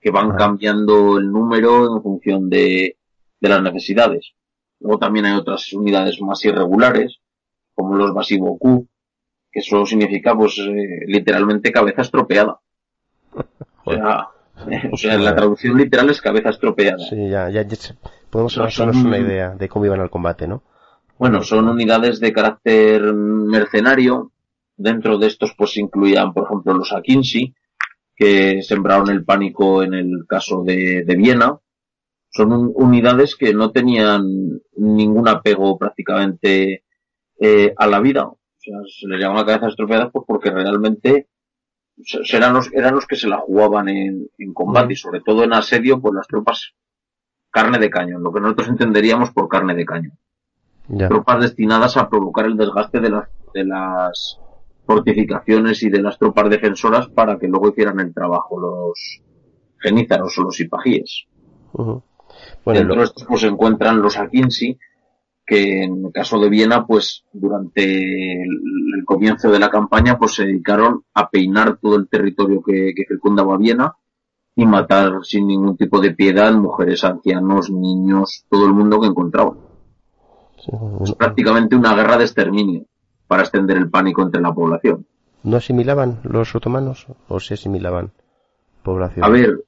[0.00, 0.36] que van Ah.
[0.36, 2.96] cambiando el número en función de,
[3.40, 4.32] de las necesidades.
[4.80, 7.18] Luego también hay otras unidades más irregulares,
[7.74, 8.86] como los Basiboku,
[9.52, 12.58] que eso significa, pues, eh, literalmente cabeza estropeada.
[13.84, 14.28] O sea,
[14.92, 16.98] o sea, la traducción literal es cabeza estropeada.
[16.98, 17.76] Sí, ya, ya, ya
[18.30, 20.62] podemos hacernos una idea de cómo iban al combate, ¿no?
[21.18, 24.32] Bueno, son unidades de carácter mercenario.
[24.76, 27.54] Dentro de estos, pues, incluían, por ejemplo, los Akinshi,
[28.14, 31.58] que sembraron el pánico en el caso de, Viena.
[32.30, 34.24] Son un- unidades que no tenían
[34.76, 36.84] ningún apego prácticamente
[37.40, 38.26] eh, a la vida.
[38.26, 41.28] O sea, se les llama cabeza estropeada pues porque realmente
[42.32, 45.52] eran los, eran los que se la jugaban en, en combate y sobre todo en
[45.54, 46.74] asedio, pues las tropas
[47.50, 50.18] carne de cañón, lo que nosotros entenderíamos por carne de cañón
[50.88, 51.08] Ya.
[51.08, 54.38] tropas destinadas a provocar el desgaste de las, de las
[54.86, 59.20] fortificaciones y de las tropas defensoras para que luego hicieran el trabajo los
[59.78, 61.24] genízaros o los hipajíes.
[61.72, 62.02] Ujú.
[62.64, 64.78] Bueno, Dentro lo- de estos pues se encuentran los Akinsi,
[65.44, 68.50] que en el caso de Viena, pues durante el,
[68.98, 73.04] el comienzo de la campaña, pues se dedicaron a peinar todo el territorio que, que
[73.08, 73.94] circundaba Viena
[74.56, 79.58] y matar sin ningún tipo de piedad mujeres, ancianos, niños, todo el mundo que encontraban.
[80.66, 80.72] Sí,
[81.04, 82.84] Es prácticamente una guerra de exterminio
[83.26, 85.06] para extender el pánico entre la población.
[85.42, 88.12] ¿No asimilaban los otomanos o se asimilaban
[88.82, 89.24] población?
[89.24, 89.64] A ver,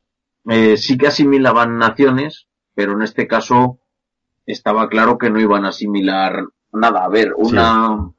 [0.48, 3.78] eh, sí que asimilaban naciones, pero en este caso
[4.46, 7.04] estaba claro que no iban a asimilar nada.
[7.04, 8.10] A ver, una,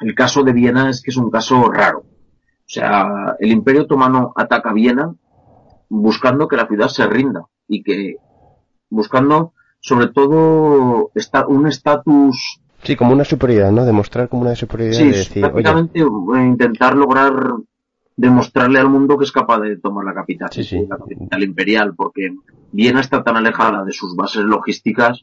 [0.00, 2.00] el caso de Viena es que es un caso raro.
[2.00, 5.14] O sea, el Imperio Otomano ataca Viena
[5.88, 8.16] buscando que la ciudad se rinda y que
[8.90, 9.54] buscando
[9.86, 13.84] sobre todo esta- un estatus Sí, como una superioridad, ¿no?
[13.84, 16.04] Demostrar como una superioridad Sí, de decir, prácticamente eh,
[16.44, 17.32] intentar lograr
[18.16, 20.84] demostrarle al mundo que es capaz de tomar la capital, Sí, sí.
[20.88, 22.34] la capital imperial, porque
[22.72, 25.22] Viena está tan alejada de sus bases logísticas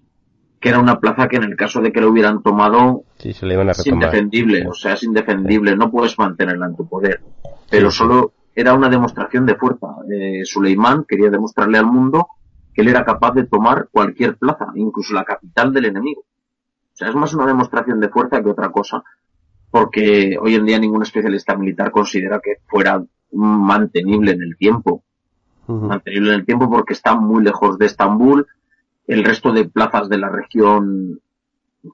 [0.62, 3.46] que era una plaza que en el caso de que lo hubieran tomado sí, se
[3.46, 7.20] le iban a es indefendible, o sea, es indefendible, no puedes mantenerla en tu poder.
[7.70, 9.88] Pero solo era una demostración de fuerza.
[10.10, 12.28] Eh, Suleimán quería demostrarle al mundo
[12.74, 16.22] que él era capaz de tomar cualquier plaza, incluso la capital del enemigo.
[16.22, 19.04] O sea, es más una demostración de fuerza que otra cosa,
[19.72, 25.04] porque hoy en día ningún especialista militar considera que fuera mantenible en el tiempo.
[25.66, 28.46] Mantenible en el tiempo porque está muy lejos de Estambul,
[29.08, 31.20] el resto de plazas de la región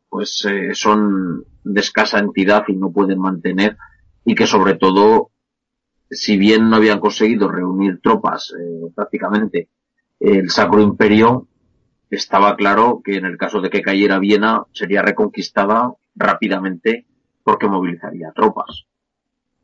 [0.09, 3.77] pues eh, son de escasa entidad y no pueden mantener
[4.25, 5.31] y que sobre todo
[6.09, 9.69] si bien no habían conseguido reunir tropas eh, prácticamente
[10.19, 11.47] el Sacro Imperio
[12.09, 17.05] estaba claro que en el caso de que cayera Viena sería reconquistada rápidamente
[17.43, 18.85] porque movilizaría tropas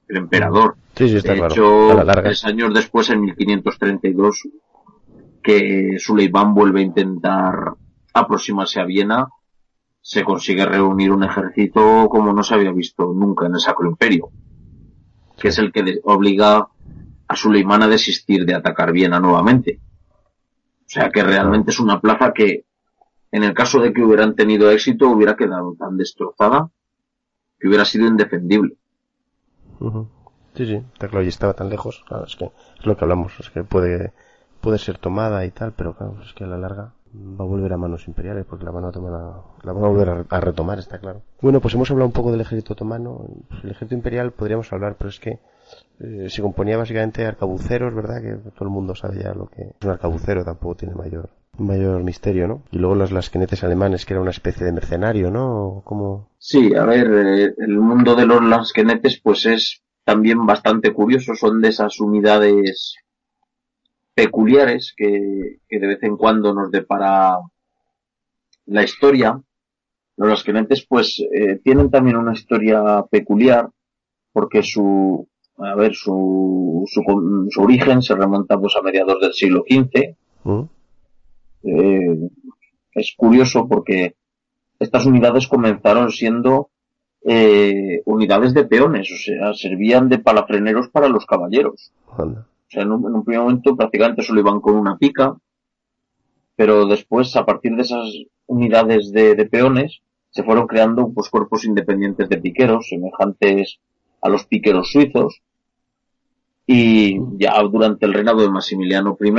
[0.07, 1.53] el emperador Sí, sí, está de claro.
[1.53, 2.23] hecho, a la larga.
[2.23, 4.47] tres años después, en 1532,
[5.43, 7.73] que Suleimán vuelve a intentar
[8.13, 9.27] aproximarse a Viena,
[9.99, 14.29] se consigue reunir un ejército como no se había visto nunca en el Sacro Imperio,
[15.37, 16.67] que es el que obliga
[17.27, 19.79] a Suleimán a desistir de atacar Viena nuevamente.
[20.88, 22.65] O sea que realmente es una plaza que,
[23.32, 26.69] en el caso de que hubieran tenido éxito, hubiera quedado tan destrozada
[27.60, 28.78] que hubiera sido indefendible.
[30.56, 32.04] Sí, sí, está claro, y estaba tan lejos.
[32.08, 32.45] Claro, es que
[32.80, 34.13] es lo que hablamos, es que puede,
[34.62, 37.74] puede ser tomada y tal, pero claro, es que a la larga va a volver
[37.74, 40.39] a manos imperiales porque la van a tomar a- la van a volver a, a
[40.39, 41.21] retomar, está claro.
[41.41, 43.26] Bueno, pues hemos hablado un poco del ejército otomano.
[43.50, 45.39] Pues el ejército imperial podríamos hablar, pero es que
[45.99, 48.21] eh, se componía básicamente de arcabuceros, ¿verdad?
[48.21, 52.04] Que todo el mundo sabe ya lo que es un arcabucero, tampoco tiene mayor mayor
[52.04, 52.63] misterio, ¿no?
[52.71, 55.82] Y luego los lasquenetes alemanes, que era una especie de mercenario, ¿no?
[55.86, 56.30] Como...
[56.38, 61.62] Sí, a ver, eh, el mundo de los lansquenetes pues es también bastante curioso, son
[61.62, 62.95] de esas unidades
[64.13, 67.38] peculiares que, que de vez en cuando nos depara
[68.65, 69.41] la historia.
[70.17, 73.69] Los lansquenetes pues eh, tienen también una historia peculiar
[74.32, 79.63] porque su, a ver, su, su, su origen se remonta pues a mediados del siglo
[79.67, 80.15] XV.
[80.43, 80.61] ¿Mm?
[81.63, 82.29] Eh,
[82.93, 84.15] es curioso porque
[84.79, 86.69] estas unidades comenzaron siendo
[87.21, 91.91] eh, unidades de peones, o sea, servían de palafreneros para los caballeros.
[92.17, 92.47] Anda.
[92.67, 95.35] O sea, en un, en un primer momento prácticamente solo iban con una pica,
[96.55, 98.09] pero después, a partir de esas
[98.45, 103.79] unidades de, de peones, se fueron creando pues cuerpos independientes de piqueros, semejantes
[104.21, 105.41] a los piqueros suizos.
[106.67, 109.32] Y ya durante el reinado de Maximiliano I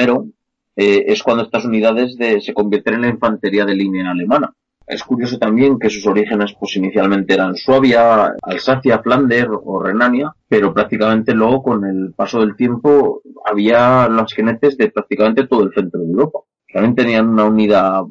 [0.77, 4.53] eh, es cuando estas unidades de, se convierten en la infantería de línea alemana.
[4.87, 10.73] Es curioso también que sus orígenes pues inicialmente eran Suabia, Alsacia, Flandes o Renania, pero
[10.73, 16.01] prácticamente luego con el paso del tiempo había los jinetes de prácticamente todo el centro
[16.01, 16.39] de Europa.
[16.73, 18.05] También tenían una unidad,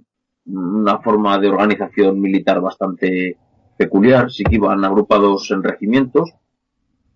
[0.45, 3.37] una forma de organización militar bastante
[3.77, 6.33] peculiar, sí que iban agrupados en regimientos,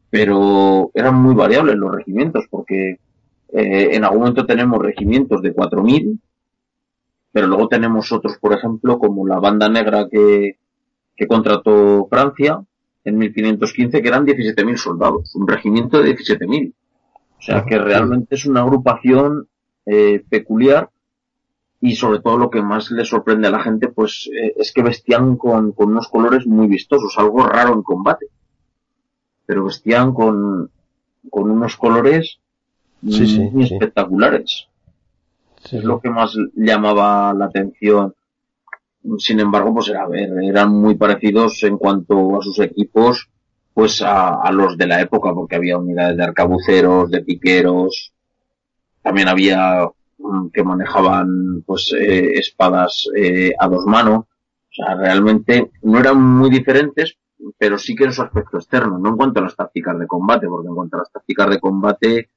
[0.10, 3.00] pero eran muy variables los regimientos porque
[3.54, 6.20] eh, en algún momento tenemos regimientos de 4.000
[7.32, 10.58] pero luego tenemos otros, por ejemplo, como la banda negra que,
[11.16, 12.64] que contrató Francia
[13.04, 16.74] en 1515, que eran 17.000 soldados, un regimiento de 17.000.
[16.74, 19.48] O sea que realmente es una agrupación
[19.86, 20.90] eh, peculiar
[21.80, 24.84] y sobre todo lo que más le sorprende a la gente pues eh, es que
[24.84, 28.26] vestían con, con, unos colores muy vistosos, algo raro en combate.
[29.50, 30.70] Pero vestían con,
[31.28, 32.38] con unos colores
[33.02, 34.68] muy espectaculares.
[35.72, 38.14] Es lo que más llamaba la atención.
[39.18, 43.28] Sin embargo, pues era ver, eran muy parecidos en cuanto a sus equipos,
[43.74, 48.14] pues a, los de la época, porque había unidades de arcabuceros, de piqueros,
[49.02, 54.26] también había mm, que manejaban pues eh, espadas eh, a dos manos.
[54.26, 57.18] O sea, realmente no eran muy diferentes,
[57.58, 60.48] pero sí que en su aspecto externo, no en cuanto a las tácticas de combate,
[60.48, 62.30] porque en cuanto a las tácticas de combate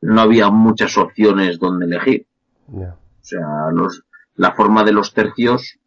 [0.00, 2.26] no había muchas opciones donde elegir.
[2.68, 4.04] O sea, los,
[4.36, 5.78] la forma de los tercios,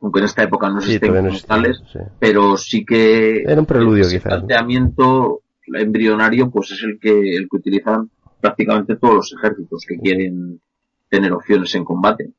[0.00, 1.82] aunque en esta época no existen sí, tales,
[2.18, 7.56] pero sí que era un preludio el planteamiento embrionario pues es el que el que
[7.56, 10.60] utilizan prácticamente todos los ejércitos que quieren
[11.08, 12.30] tener opciones en combate.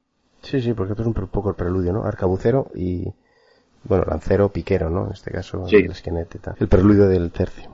[0.41, 2.03] Sí, sí, porque es un poco el preludio, ¿no?
[2.03, 3.05] Arcabucero y
[3.84, 5.08] bueno, lancero, piquero, ¿no?
[5.08, 6.56] En este caso, el esquinete, tal.
[6.60, 7.70] El preludio del tercio.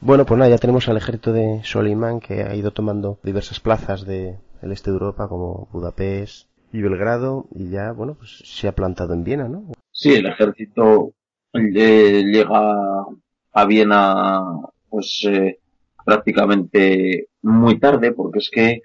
[0.00, 4.04] Bueno, pues nada, ya tenemos al ejército de Solimán que ha ido tomando diversas plazas
[4.04, 9.14] del este de Europa como Budapest y Belgrado y ya, bueno, pues se ha plantado
[9.14, 9.72] en Viena, ¿no?
[9.90, 11.12] Sí, el ejército
[11.52, 13.06] eh, llega
[13.52, 14.42] a Viena
[14.90, 15.58] pues eh,
[16.04, 18.82] prácticamente muy tarde porque es que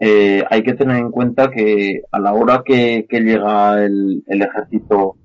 [0.00, 5.16] eh, hay que tener en cuenta que a la hora que, llega el, ejército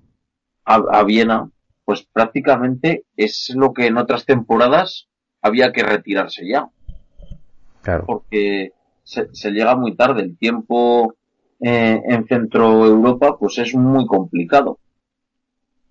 [0.65, 1.49] a Viena
[1.85, 5.07] pues prácticamente es lo que en otras temporadas
[5.41, 6.69] había que retirarse ya.
[7.81, 8.05] Claro.
[8.05, 8.71] Porque
[9.03, 10.23] se, llega muy tarde.
[10.23, 11.15] El tiempo
[11.59, 14.79] eh, en Centro Europa pues es muy complicado.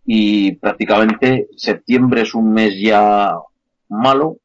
[0.05, 3.35] Y prácticamente septiembre es un mes ya
[3.89, 4.39] malo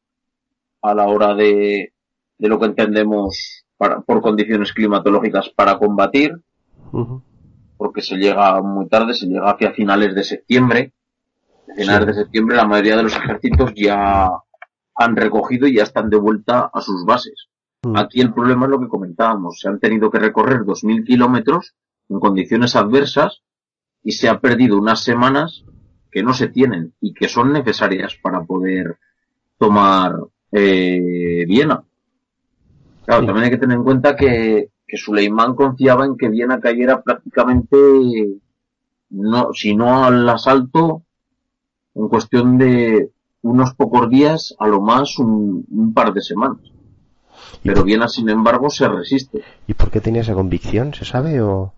[0.82, 1.92] a la hora de,
[2.38, 6.38] de lo que entendemos para, por condiciones climatológicas para combatir.
[7.78, 10.92] Porque se llega muy tarde, se llega hacia finales de septiembre
[11.70, 14.30] a finales de septiembre la mayoría de los ejércitos ya
[14.94, 17.48] han recogido y ya están de vuelta a sus bases.
[17.82, 17.96] Mm.
[17.96, 19.60] Aquí el problema es lo que comentábamos.
[19.60, 21.74] Se han tenido que recorrer 2.000 kilómetros
[22.08, 23.42] en condiciones adversas
[24.02, 25.64] y se ha perdido unas semanas
[26.10, 28.96] que no se tienen y que son necesarias para poder
[29.58, 30.16] tomar
[30.50, 31.84] eh, Viena.
[33.04, 37.02] Claro, también hay que tener en cuenta que, que Suleimán confiaba en que Viena cayera
[37.02, 37.76] prácticamente,
[39.10, 41.02] no, si no al asalto,
[41.94, 43.10] en cuestión de
[43.42, 46.72] unos pocos días, a lo más un, par de semanas.
[47.62, 49.42] Pero Viena, sin embargo, se resiste.
[49.66, 50.94] ¿Y por qué tenía esa convicción?
[50.94, 51.74] ¿Se sabe o...?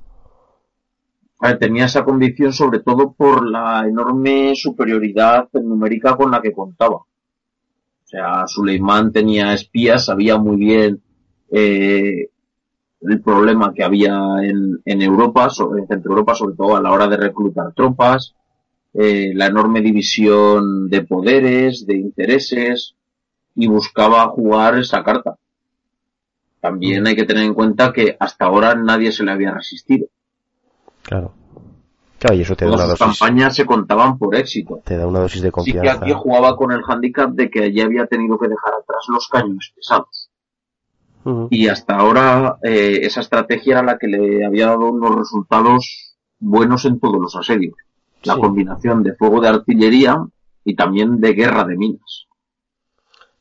[1.58, 6.96] tenía esa convicción sobre todo por la enorme superioridad numérica con la que contaba.
[6.96, 7.06] O
[8.04, 11.02] sea, Suleimán tenía espías, sabía muy bien
[11.50, 12.29] eh,
[13.02, 16.92] el problema que había en, en Europa, sobre, en Centro Europa, sobre todo a la
[16.92, 18.34] hora de reclutar tropas,
[18.92, 22.94] eh, la enorme división de poderes, de intereses,
[23.54, 25.36] y buscaba jugar esa carta.
[26.60, 30.06] También hay que tener en cuenta que hasta ahora nadie se le había resistido.
[31.02, 31.32] Claro.
[32.18, 32.98] Claro, y eso te da una dosis.
[32.98, 34.82] campañas se contaban por éxito.
[34.84, 35.80] Te da una dosis de confianza.
[35.80, 39.06] Sí que aquí jugaba con el handicap de que allí había tenido que dejar atrás
[39.08, 40.19] los cañones pesados.
[41.50, 46.84] Y hasta ahora eh, esa estrategia era la que le había dado unos resultados buenos
[46.86, 47.74] en todos los asedios
[48.24, 50.24] la combinación de fuego de artillería
[50.64, 52.26] y también de guerra de minas.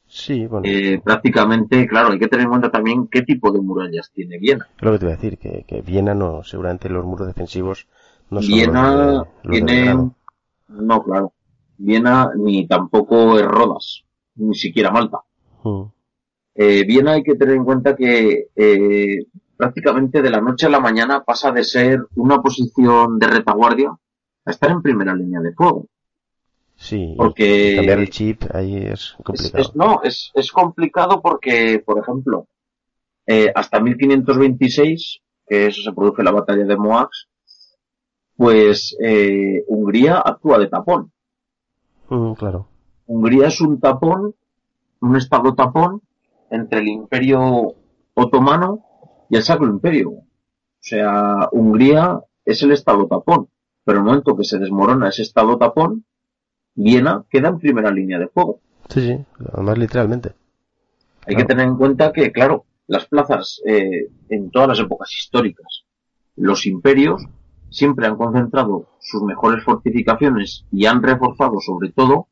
[0.07, 0.67] Sí, bueno.
[0.67, 4.67] Eh, prácticamente, claro, hay que tener en cuenta también qué tipo de murallas tiene Viena.
[4.79, 7.87] lo que te voy a decir, que, que Viena no, seguramente los muros defensivos
[8.31, 9.93] no son Viena tiene,
[10.67, 11.33] no, claro.
[11.77, 14.03] Viena ni tampoco es Rodas,
[14.35, 15.19] ni siquiera Malta.
[16.61, 20.81] Eh, Viena hay que tener en cuenta que eh, prácticamente de la noche a la
[20.81, 23.95] mañana pasa de ser una posición de retaguardia
[24.45, 25.87] estar en primera línea de fuego.
[26.75, 29.63] Sí, porque cambiar el chip ahí es complicado.
[29.63, 32.47] Es, no, es, es complicado porque, por ejemplo,
[33.25, 37.29] eh, hasta 1526, que eso se produce la batalla de Moax,
[38.35, 41.13] pues eh, Hungría actúa de tapón.
[42.09, 42.67] Mm, claro.
[43.05, 44.35] Hungría es un tapón,
[44.99, 46.01] un estado tapón
[46.51, 47.75] entre el imperio
[48.13, 48.85] otomano
[49.29, 50.09] y el Sacro Imperio.
[50.11, 50.25] O
[50.79, 53.49] sea, Hungría es el estado tapón,
[53.83, 56.05] pero el momento que se desmorona ese estado tapón,
[56.75, 58.61] Viena queda en primera línea de fuego.
[58.89, 59.25] Sí, sí,
[59.61, 60.33] más literalmente.
[61.27, 65.85] Hay que tener en cuenta que, claro, las plazas eh, en todas las épocas históricas,
[66.35, 67.23] los imperios
[67.69, 72.28] siempre han concentrado sus mejores fortificaciones y han reforzado sobre todo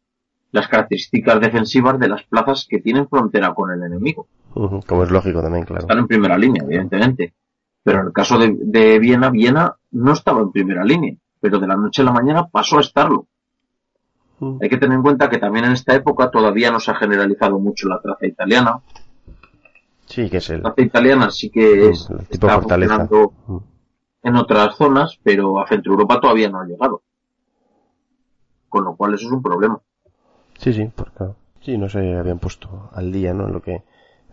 [0.51, 4.27] las características defensivas de las plazas que tienen frontera con el enemigo.
[4.53, 5.81] como es lógico también, claro.
[5.81, 7.33] Están en primera línea, evidentemente.
[7.83, 11.67] Pero en el caso de, de, Viena, Viena no estaba en primera línea, pero de
[11.67, 13.27] la noche a la mañana pasó a estarlo.
[14.61, 17.57] Hay que tener en cuenta que también en esta época todavía no se ha generalizado
[17.59, 18.79] mucho la traza italiana.
[20.05, 20.57] Sí, que es el...
[20.57, 23.07] La traza italiana sí que es, el tipo está fortaleza
[24.23, 27.01] en otras zonas, pero a Centro Europa todavía no ha llegado.
[28.67, 29.79] Con lo cual eso es un problema.
[30.57, 31.25] Sí, sí, porque
[31.61, 33.47] sí, no se habían puesto al día, ¿no?
[33.47, 33.83] En lo que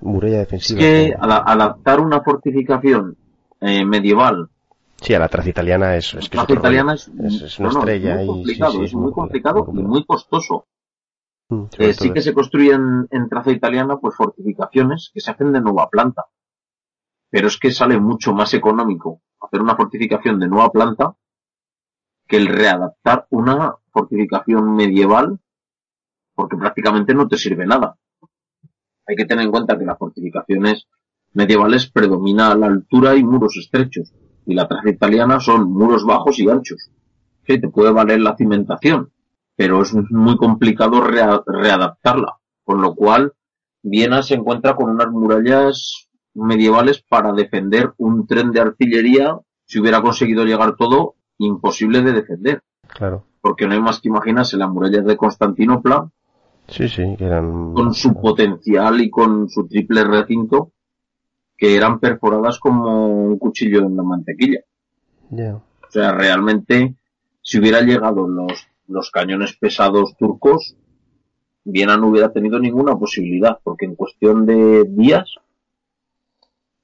[0.00, 0.80] muralla defensiva.
[0.80, 3.16] Es que al, adaptar una fortificación
[3.60, 4.48] eh, medieval.
[5.00, 8.12] Sí, a la traza italiana es, es que la traza italiana es, es, una estrella
[8.12, 10.66] es muy y complicado, sí, sí, es muy complicado y muy costoso.
[11.48, 15.60] Mm, Eh, sí que se construyen en traza italiana pues fortificaciones que se hacen de
[15.60, 16.24] nueva planta.
[17.30, 21.16] Pero es que sale mucho más económico hacer una fortificación de nueva planta
[22.26, 25.40] que el readaptar una fortificación medieval
[26.34, 27.96] porque prácticamente no te sirve nada.
[29.06, 30.86] Hay que tener en cuenta que las fortificaciones
[31.34, 34.12] medievales predomina la altura y muros estrechos
[34.46, 36.90] y la traza italiana son muros bajos y anchos.
[37.46, 39.10] Sí, te puede valer la cimentación,
[39.56, 43.34] pero es muy complicado rea readaptarla, con lo cual
[43.82, 50.00] Viena se encuentra con unas murallas medievales para defender un tren de artillería, si hubiera
[50.00, 52.62] conseguido llegar todo, imposible de defender.
[52.88, 53.26] Claro.
[53.42, 56.10] Porque no hay más que imaginarse las murallas de Constantinopla,
[56.68, 57.74] Sí, sí, eran...
[57.74, 60.72] con su potencial y con su triple recinto,
[61.56, 64.60] que eran perforadas como un cuchillo en la mantequilla.
[65.30, 66.94] O sea, realmente,
[67.42, 70.76] si hubiera llegado los, los cañones pesados turcos,
[71.64, 75.36] Viena no hubiera tenido ninguna posibilidad, porque en cuestión de días,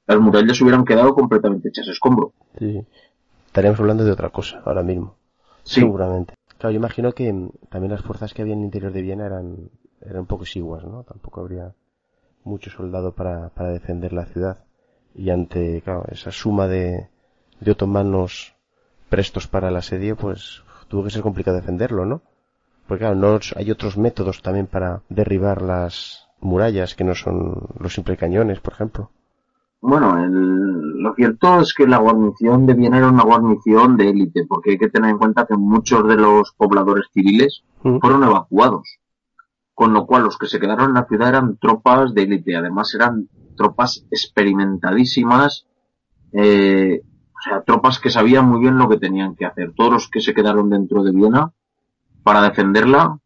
[0.07, 2.33] las murallas hubieran quedado completamente hechas escombro.
[2.59, 2.83] Sí.
[3.47, 5.17] Estaríamos hablando de otra cosa ahora mismo.
[5.65, 5.81] Sí.
[5.81, 6.35] Seguramente.
[6.61, 9.25] Claro, yo imagino que mm, también las fuerzas que había en el interior de Viena
[9.25, 9.71] eran,
[10.03, 11.05] eran un poco exiguas, ¿no?
[11.05, 11.75] Tampoco habría
[12.45, 14.65] mucho soldado para, para defender la ciudad.
[15.15, 17.09] Y ante, claro, esa suma de,
[17.61, 18.55] de otomanos
[19.09, 22.21] prestos para el asedio, pues tuvo que ser complicado defenderlo, ¿no?
[22.87, 27.95] Porque claro, no hay otros métodos también para derribar las murallas que no son los
[27.95, 29.11] simples cañones, por ejemplo.
[29.83, 34.45] Bueno, el, lo cierto es que la guarnición de Viena era una guarnición de élite,
[34.47, 37.99] porque hay que tener en cuenta que muchos de los pobladores civiles Mm.
[37.99, 38.99] fueron evacuados.
[39.75, 42.95] Con lo cual los que se quedaron en la ciudad eran tropas de élite, además
[42.95, 45.67] eran tropas experimentadísimas,
[46.33, 49.73] eh, o sea, tropas que sabían muy bien lo que tenían que hacer.
[49.75, 51.53] Todos los que se quedaron dentro de Viena
[52.23, 53.19] para defenderla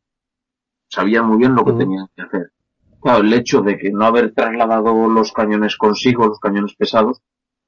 [0.88, 1.78] sabían muy bien lo que Mm.
[1.78, 2.52] tenían que hacer.
[3.04, 7.20] Claro, el hecho de que no haber trasladado los cañones consigo, los cañones pesados,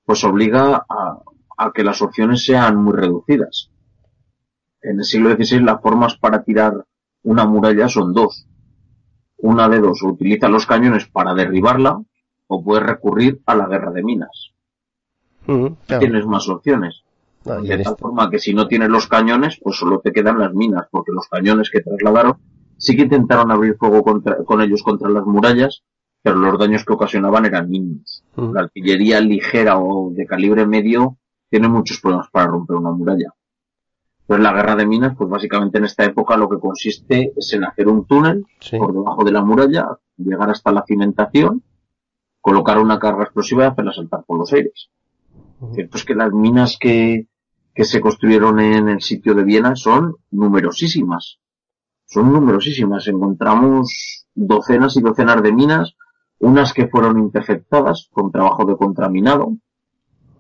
[0.07, 1.19] pues obliga a,
[1.59, 3.71] a que las opciones sean muy reducidas.
[4.81, 6.87] En el siglo XVI las formas para tirar
[7.23, 8.47] una muralla son dos.
[9.37, 12.01] Una de dos, utiliza los cañones para derribarla,
[12.47, 14.53] o puedes recurrir a la guerra de minas.
[15.47, 16.01] Mm, claro.
[16.01, 17.03] Tienes más opciones.
[17.45, 20.55] De tal este- forma que si no tienes los cañones, pues solo te quedan las
[20.55, 22.39] minas, porque los cañones que trasladaron
[22.79, 25.83] sí que intentaron abrir fuego contra- con ellos contra las murallas,
[26.23, 28.25] pero los daños que ocasionaban eran mínimos.
[28.37, 28.53] Mm.
[28.53, 31.17] La artillería ligera o de calibre medio
[31.51, 33.33] tiene muchos problemas para romper una muralla.
[34.27, 37.65] Pues la guerra de minas, pues básicamente en esta época lo que consiste es en
[37.65, 38.77] hacer un túnel Sí.
[38.77, 41.63] por debajo de la muralla, llegar hasta la cimentación,
[42.41, 44.91] colocar una carga explosiva y hacerla saltar por los aires.
[45.61, 45.75] Ujú.
[45.75, 47.29] Cierto es que las minas que,
[47.73, 51.39] que se construyeron en el sitio de Viena son numerosísimas.
[52.07, 53.07] Son numerosísimas.
[53.09, 55.95] Encontramos docenas y docenas de minas,
[56.39, 59.57] unas que fueron interceptadas con trabajo de contraminado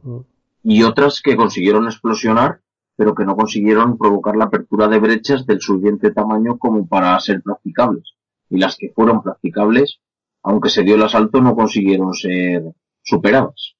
[0.06, 0.20] Mm.
[0.62, 2.60] y otras que consiguieron explosionar,
[2.96, 7.42] pero que no consiguieron provocar la apertura de brechas del suficiente tamaño como para ser
[7.42, 8.04] practicables.
[8.48, 9.98] Y las que fueron practicables,
[10.42, 12.62] aunque se dio el asalto, no consiguieron ser
[13.02, 13.74] superadas.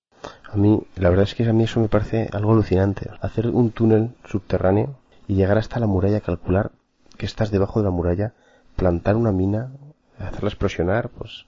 [0.53, 3.11] A mí, la verdad es que a mí eso me parece algo alucinante.
[3.21, 4.97] Hacer un túnel subterráneo
[5.29, 6.73] y llegar hasta la muralla, calcular
[7.17, 8.35] que estás debajo de la muralla,
[8.77, 9.71] plantar una mina,
[10.19, 11.47] hacerla explosionar, pues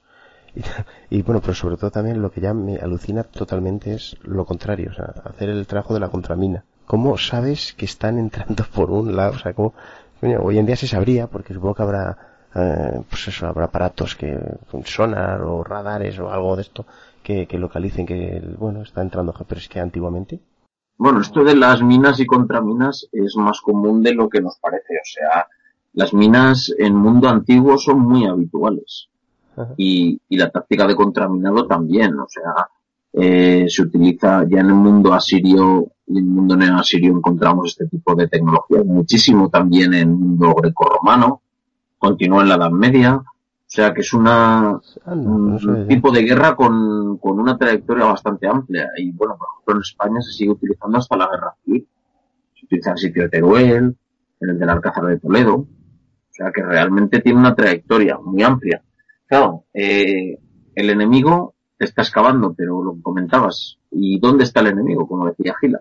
[1.10, 4.90] y, bueno, pero sobre todo también lo que ya me alucina totalmente es lo contrario,
[4.90, 6.64] o sea, hacer el trabajo de la contramina.
[6.86, 9.32] ¿Cómo sabes que están entrando por un lado?
[9.32, 9.74] O sea, ¿cómo,
[10.40, 12.18] hoy en día se sabría, porque supongo que habrá,
[12.54, 14.38] eh, pues eso, habrá aparatos que,
[14.84, 16.86] sonar o radares o algo de esto
[17.22, 20.40] que, que localicen que, bueno, está entrando, pero es que antiguamente.
[20.96, 24.94] Bueno, esto de las minas y contraminas es más común de lo que nos parece,
[24.94, 25.46] o sea,
[25.98, 29.08] las minas en mundo antiguo son muy habituales.
[29.76, 32.68] Y, y, la táctica de contraminado también, o sea,
[33.12, 37.88] eh, se utiliza ya en el mundo asirio y en el mundo neoasirio encontramos este
[37.88, 41.42] tipo de tecnología, muchísimo también en el mundo grecorromano,
[41.98, 43.24] continúa en la Edad Media, o
[43.66, 48.88] sea que es una, un tipo de guerra con, con una trayectoria bastante amplia.
[48.98, 51.88] Y bueno, por ejemplo en España se sigue utilizando hasta la guerra civil.
[52.54, 53.96] Se utiliza en el sitio de Teruel,
[54.40, 55.66] en el del Alcázar de Toledo,
[56.38, 58.82] sea que realmente tiene una trayectoria muy amplia.
[59.26, 60.38] Claro, eh,
[60.74, 63.78] el enemigo está excavando, pero lo comentabas.
[63.90, 65.06] ¿Y dónde está el enemigo?
[65.06, 65.80] Como decía Gila.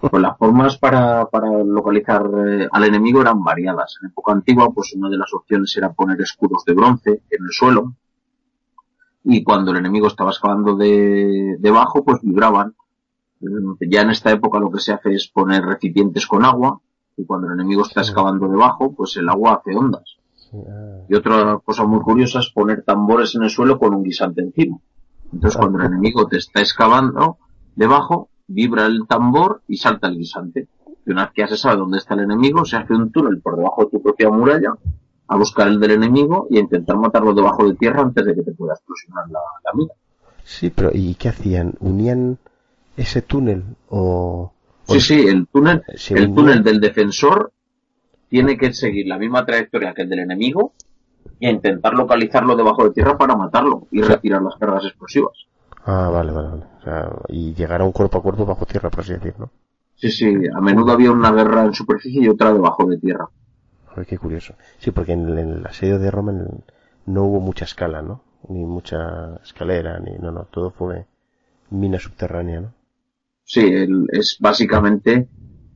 [0.00, 3.98] Pues las formas para, para localizar eh, al enemigo eran variadas.
[4.00, 7.50] En época antigua, pues una de las opciones era poner escudos de bronce en el
[7.50, 7.94] suelo.
[9.24, 12.74] Y cuando el enemigo estaba excavando de, debajo, pues vibraban.
[13.80, 16.80] Ya en esta época lo que se hace es poner recipientes con agua.
[17.18, 20.16] Y cuando el enemigo está excavando debajo, pues el agua hace ondas.
[20.54, 21.04] Ah.
[21.08, 24.78] Y otra cosa muy curiosa es poner tambores en el suelo con un guisante encima.
[25.32, 27.38] Entonces cuando el enemigo te está excavando
[27.74, 30.68] debajo, vibra el tambor y salta el guisante.
[31.04, 33.40] Y una vez que ya se sabe dónde está el enemigo, se hace un túnel
[33.40, 34.74] por debajo de tu propia muralla
[35.26, 38.42] a buscar el del enemigo y a intentar matarlo debajo de tierra antes de que
[38.42, 39.40] te pueda explosionar la,
[39.74, 39.92] mina.
[40.44, 41.74] Sí, pero ¿y qué hacían?
[41.80, 42.38] ¿Unían
[42.96, 44.52] ese túnel o...?
[44.88, 47.52] Sí, sí, el túnel, el túnel del defensor
[48.28, 50.72] tiene que seguir la misma trayectoria que el del enemigo
[51.38, 55.46] y intentar localizarlo debajo de tierra para matarlo y retirar las cargas explosivas.
[55.84, 56.64] Ah, vale, vale, vale.
[56.80, 59.50] O sea, y llegar a un cuerpo a cuerpo bajo tierra, por así decirlo.
[59.96, 63.28] Sí, sí, a menudo había una guerra en superficie y otra debajo de tierra.
[63.94, 64.54] Ay, qué curioso.
[64.78, 66.32] Sí, porque en, el asedio de Roma
[67.06, 68.22] no hubo mucha escala, ¿no?
[68.48, 71.06] Ni mucha escalera, ni, no, no, todo fue
[71.70, 72.72] mina subterránea, ¿no?
[73.48, 73.62] Sí,
[74.12, 75.26] es básicamente,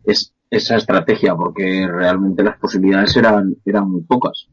[0.04, 4.46] es esa estrategia, porque realmente las posibilidades eran, eran muy pocas.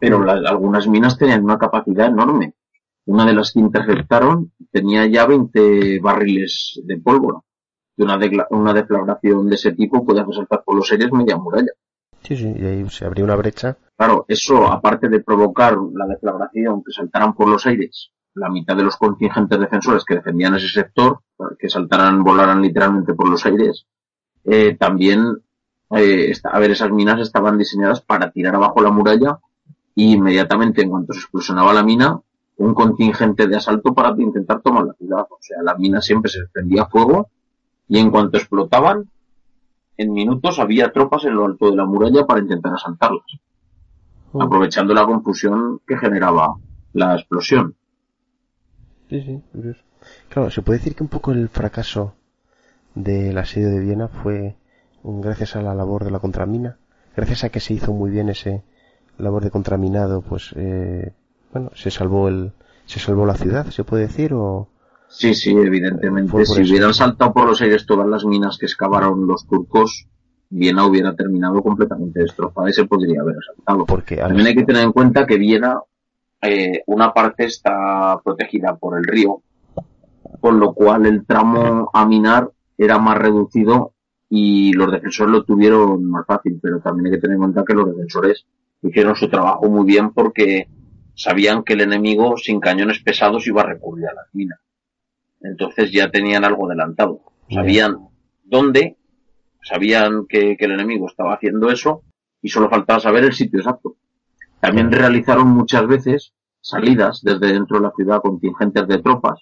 [0.00, 2.54] Pero algunas minas tenían una capacidad enorme.
[3.06, 7.38] Una de las que interceptaron tenía ya 20 barriles de pólvora.
[7.96, 8.18] Y una,
[8.50, 11.70] una deflagración de ese tipo puede hacer saltar por los aires media muralla.
[12.24, 13.76] Sí, sí, y ahí se abrió una brecha.
[13.96, 18.84] Claro, eso, aparte de provocar la deflagración, que saltaran por los aires la mitad de
[18.84, 21.20] los contingentes defensores que defendían ese sector,
[21.58, 23.86] que saltaran, volaran literalmente por los aires,
[24.44, 25.42] eh, también,
[25.90, 29.38] eh, a ver, esas minas estaban diseñadas para tirar abajo la muralla
[29.94, 32.20] y inmediatamente en cuanto se explosionaba la mina,
[32.56, 35.26] un contingente de asalto para intentar tomar la ciudad.
[35.30, 37.28] O sea, la mina siempre se prendía fuego
[37.88, 39.10] y en cuanto explotaban,
[39.96, 43.40] en minutos había tropas en lo alto de la muralla para intentar asaltarlas,
[44.32, 44.42] oh.
[44.42, 46.56] aprovechando la confusión que generaba
[46.92, 47.74] la explosión.
[49.08, 49.42] Sí, sí,
[50.28, 52.14] Claro, se puede decir que un poco el fracaso
[52.94, 54.56] del asedio de Viena fue
[55.02, 56.78] gracias a la labor de la contramina,
[57.16, 58.62] gracias a que se hizo muy bien ese
[59.16, 61.12] labor de contraminado, pues eh,
[61.52, 62.52] bueno, se salvó el
[62.86, 64.68] se salvó la ciudad, se puede decir o
[65.08, 66.44] Sí, sí, evidentemente.
[66.44, 70.06] Si hubieran saltado por los aires todas las minas que excavaron los turcos,
[70.50, 73.86] Viena hubiera terminado completamente destrozada y se podría haber asaltado.
[73.86, 75.80] Porque También hay que tener en cuenta que Viena,
[76.42, 79.42] eh, una parte está protegida por el río,
[80.40, 83.94] con lo cual el tramo a minar era más reducido
[84.30, 87.74] y los defensores lo tuvieron más fácil, pero también hay que tener en cuenta que
[87.74, 88.46] los defensores
[88.82, 90.68] hicieron su trabajo muy bien porque
[91.14, 94.60] sabían que el enemigo sin cañones pesados iba a recurrir a las minas.
[95.40, 97.20] Entonces ya tenían algo adelantado.
[97.50, 98.08] Sabían
[98.44, 98.96] dónde,
[99.62, 102.02] sabían que, que el enemigo estaba haciendo eso
[102.42, 103.96] y solo faltaba saber el sitio exacto.
[104.60, 109.40] También realizaron muchas veces salidas desde dentro de la ciudad contingentes de tropas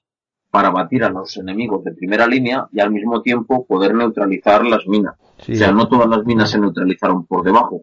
[0.50, 4.86] para batir a los enemigos de primera línea y al mismo tiempo poder neutralizar las
[4.86, 5.14] minas.
[5.38, 7.82] o sea, no todas las minas se neutralizaron por debajo,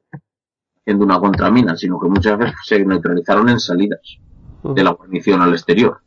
[0.83, 4.17] siendo una contramina, sino que muchas veces se neutralizaron en salidas
[4.63, 5.99] de la guarnición al exterior.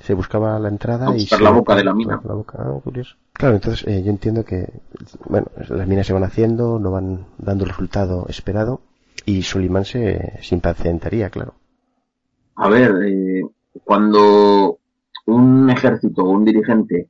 [0.00, 2.20] se buscaba la entrada y la boca de la mina.
[2.28, 2.80] Ah,
[3.32, 4.68] claro, entonces eh, yo entiendo que
[5.26, 8.82] bueno, las minas se van haciendo, no van dando el resultado esperado
[9.26, 11.54] y Sulimán se, impacientaría, claro.
[12.56, 13.42] A ver, eh,
[13.84, 14.78] cuando
[15.26, 17.08] un ejército o un dirigente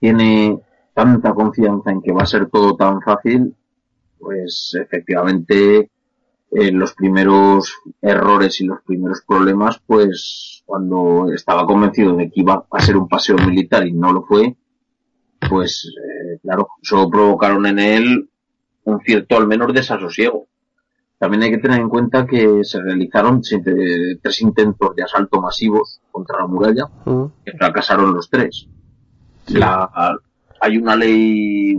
[0.00, 0.58] tiene
[0.94, 3.54] tanta confianza en que va a ser todo tan fácil,
[4.18, 5.90] pues efectivamente
[6.50, 12.66] eh, los primeros errores y los primeros problemas, pues cuando estaba convencido de que iba
[12.70, 14.56] a ser un paseo militar y no lo fue,
[15.48, 18.30] pues eh, claro, eso provocaron en él
[18.84, 20.46] un cierto al menos desasosiego.
[21.22, 26.38] También hay que tener en cuenta que se realizaron tres intentos de asalto masivos contra
[26.40, 27.24] la muralla, mm.
[27.44, 28.66] que fracasaron los tres.
[29.46, 30.18] La,
[30.60, 31.78] hay una ley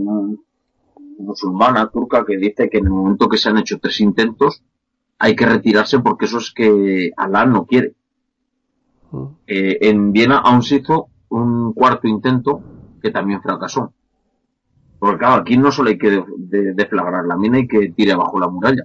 [1.18, 4.62] musulmana, turca, que dice que en el momento que se han hecho tres intentos,
[5.18, 7.92] hay que retirarse porque eso es que Alá no quiere.
[9.10, 9.24] Mm.
[9.46, 12.62] Eh, en Viena aún se hizo un cuarto intento
[13.02, 13.92] que también fracasó.
[14.98, 18.48] Porque claro, aquí no solo hay que deflagrar la mina y que tire abajo la
[18.48, 18.84] muralla,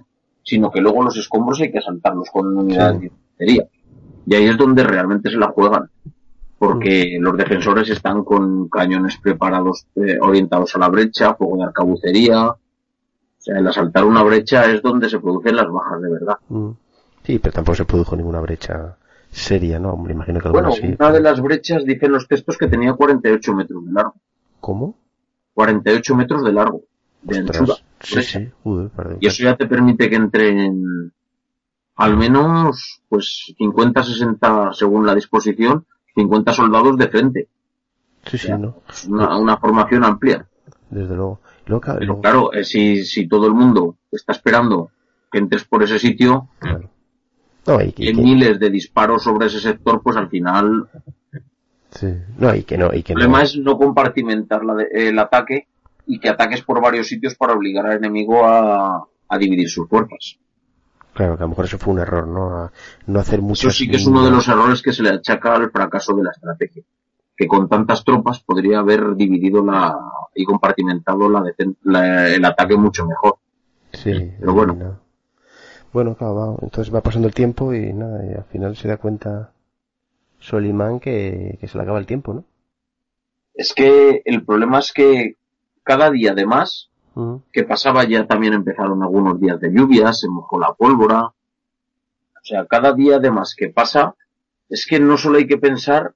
[0.50, 3.68] sino que luego los escombros hay que asaltarlos con unidades de infantería.
[4.26, 5.88] Y ahí es donde realmente se la juegan.
[6.58, 7.22] Porque mm.
[7.22, 12.48] los defensores están con cañones preparados eh, orientados a la brecha, fuego de arcabucería.
[12.48, 12.58] O
[13.38, 16.36] sea, el asaltar una brecha es donde se producen las bajas de verdad.
[16.48, 16.70] Mm.
[17.22, 18.96] Sí, pero tampoco se produjo ninguna brecha
[19.30, 19.96] seria, ¿no?
[19.96, 23.86] Me imagino que Bueno, una de las brechas dicen los textos que tenía 48 metros
[23.86, 24.14] de largo.
[24.58, 24.96] ¿Cómo?
[25.54, 26.82] 48 metros de largo,
[27.22, 27.76] de anchura.
[29.20, 31.12] Y eso ya te permite que entren
[31.96, 35.84] al menos, pues, 50, 60, según la disposición,
[36.14, 37.48] 50 soldados de frente.
[38.24, 38.82] Sí, sí, ¿no?
[39.08, 40.46] Una, una, formación amplia.
[40.88, 41.40] Desde luego.
[41.64, 44.90] Pero claro, eh, si, si todo el mundo está esperando
[45.30, 46.48] que entres por ese sitio,
[47.96, 50.88] y, hay miles de disparos sobre ese sector, pues al final.
[51.90, 52.08] Sí.
[52.38, 55.68] No, y que no, y que el problema es no compartimentar el ataque
[56.10, 60.38] y que ataques por varios sitios para obligar al enemigo a, a dividir sus fuerzas.
[61.14, 62.70] Claro, que a lo mejor eso fue un error, ¿no?
[63.06, 63.68] no hacer mucho.
[63.68, 66.24] Eso sí que es uno de los errores que se le achaca al fracaso de
[66.24, 66.82] la estrategia.
[67.36, 69.96] Que con tantas tropas podría haber dividido la
[70.34, 73.36] y compartimentado la, el ataque mucho mejor.
[73.92, 74.32] Sí.
[74.38, 75.00] Pero bueno.
[75.92, 79.52] Bueno, claro, entonces va pasando el tiempo y nada, y al final se da cuenta
[80.38, 82.44] Solimán que, se le acaba el tiempo, ¿no?
[83.54, 85.36] Es que el problema es que
[85.90, 86.88] cada día de más
[87.52, 91.22] que pasaba ya también empezaron algunos días de lluvia, se mojó la pólvora.
[91.24, 94.14] O sea, cada día de más que pasa,
[94.68, 96.14] es que no solo hay que pensar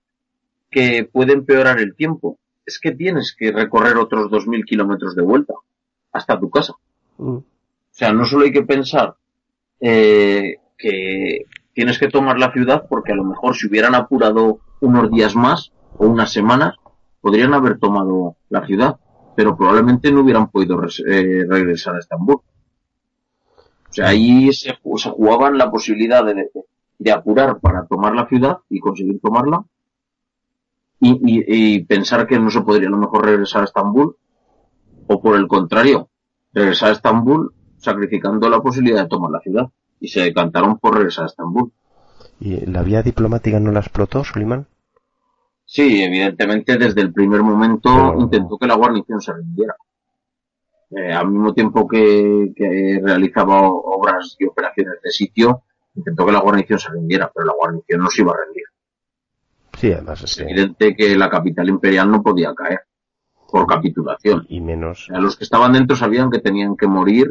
[0.70, 5.22] que puede empeorar el tiempo, es que tienes que recorrer otros dos mil kilómetros de
[5.22, 5.54] vuelta
[6.12, 6.74] hasta tu casa.
[7.18, 7.42] O
[7.90, 9.16] sea, no solo hay que pensar
[9.80, 15.10] eh, que tienes que tomar la ciudad porque a lo mejor si hubieran apurado unos
[15.10, 16.76] días más o unas semanas,
[17.20, 19.00] podrían haber tomado la ciudad,
[19.34, 22.36] pero probablemente no hubieran podido eh, regresar a Estambul.
[22.36, 28.80] O sea, ahí se, se jugaban la posibilidad de, apurar para tomar la ciudad y
[28.80, 29.64] conseguir tomarla
[31.00, 34.16] y, y, pensar que no se podría a lo mejor regresar a Estambul
[35.06, 36.08] o por el contrario,
[36.52, 39.70] regresar a Estambul sacrificando la posibilidad de tomar la ciudad
[40.00, 41.72] y se decantaron por regresar a Estambul.
[42.40, 44.66] ¿Y la vía diplomática no la explotó, Suleiman?
[45.64, 49.74] Sí, evidentemente desde el primer momento intentó que la guarnición se rindiera.
[50.90, 55.62] Eh, al mismo tiempo que, realizaba obras y operaciones de sitio,
[55.94, 58.64] intentó que la guarnición se rindiera, pero la guarnición no se iba a rendir.
[59.76, 62.80] Sí, además es, evidente que la capital imperial no podía caer
[63.50, 64.46] por capitulación.
[64.48, 65.08] Y menos.
[65.12, 67.28] A los que estaban dentro sabían que tenían que morir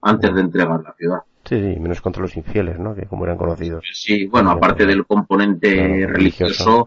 [0.00, 1.18] antes de entregar la ciudad.
[1.44, 2.94] Sí, sí, menos contra los infieles, ¿no?
[2.94, 3.84] Que como eran conocidos.
[3.92, 6.86] Sí, bueno, aparte del componente religioso,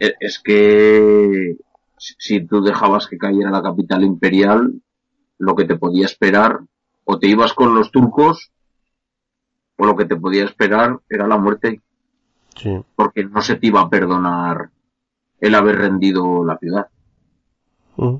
[0.00, 1.56] es que
[1.96, 4.80] si tú dejabas que cayera la capital imperial,
[5.38, 6.60] lo que te podía esperar,
[7.04, 8.50] o te ibas con los turcos,
[9.76, 11.80] o lo que te podía esperar era la muerte.
[12.56, 12.82] Sí.
[12.96, 14.70] Porque no se te iba a perdonar
[15.40, 16.88] el haber rendido la ciudad.
[17.96, 18.16] Mm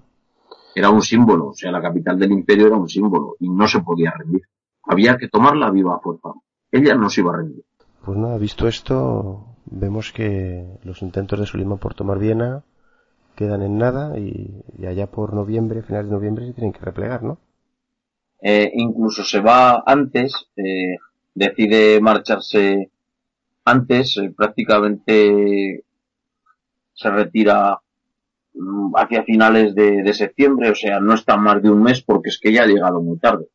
[0.75, 3.81] era un símbolo, o sea, la capital del imperio era un símbolo y no se
[3.81, 4.43] podía rendir.
[4.85, 6.31] Había que tomarla viva a fuerza.
[6.71, 7.65] Ella no se iba a rendir.
[8.05, 12.63] Pues nada, visto esto, vemos que los intentos de Suleiman por tomar Viena
[13.37, 17.39] quedan en nada y, allá por noviembre, finales de noviembre, se tienen que replegar, ¿no?
[18.43, 20.97] Eh, incluso se va antes, eh,
[21.35, 22.91] decide marcharse
[23.65, 25.85] antes, eh, prácticamente
[26.95, 27.81] se retira
[28.53, 32.39] Mm, hacia finales de, septiembre, o sea, no está más de un mes porque es
[32.39, 33.47] que ya ha llegado muy tarde.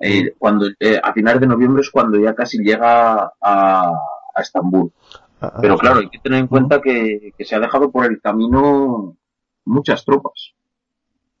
[0.00, 3.92] Eh, cuando eh, a finales de noviembre es cuando ya casi llega a,
[4.36, 4.92] Estambul.
[5.40, 8.20] Ah, ah, Pero claro, hay que tener en cuenta que, se ha dejado por el
[8.20, 9.16] camino
[9.64, 10.54] muchas tropas.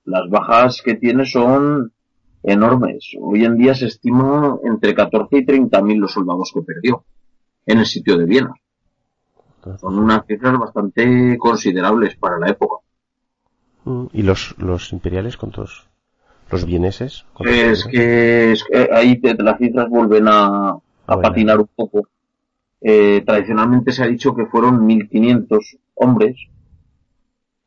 [0.04, 1.92] Las bajas que tiene son
[2.42, 3.10] enormes.
[3.20, 7.04] Hoy en día se estima entre 14 y 30 mil los soldados que perdió
[7.66, 8.54] en el sitio de Viena.
[9.80, 12.76] Son unas cifras bastante considerables para la época.
[14.12, 15.88] ¿Y los, los imperiales cuántos,
[16.50, 17.26] los vieneses.
[17.40, 20.76] Es que, es que ahí las cifras vuelven a,
[21.06, 22.08] a patinar un poco.
[22.80, 26.36] Eh, tradicionalmente se ha dicho que fueron 1.500 hombres,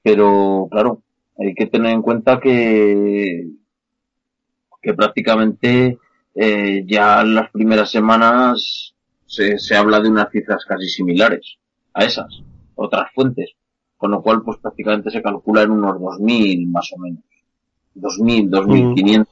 [0.02, 1.02] pero claro,
[1.38, 3.50] hay que tener en cuenta que,
[4.82, 5.98] que prácticamente
[6.34, 8.94] eh, ya en las primeras semanas
[9.26, 11.58] se, se habla de unas cifras casi similares
[11.94, 12.42] a esas,
[12.76, 13.52] otras fuentes,
[13.98, 17.24] con lo cual pues prácticamente se calcula en unos 2.000 más o menos.
[17.96, 19.28] 2.000, 2.500.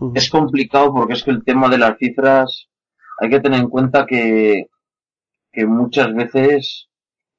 [0.00, 0.16] Mm.
[0.16, 2.67] Es complicado porque es que el tema de las cifras
[3.18, 4.66] hay que tener en cuenta que,
[5.52, 6.88] que muchas veces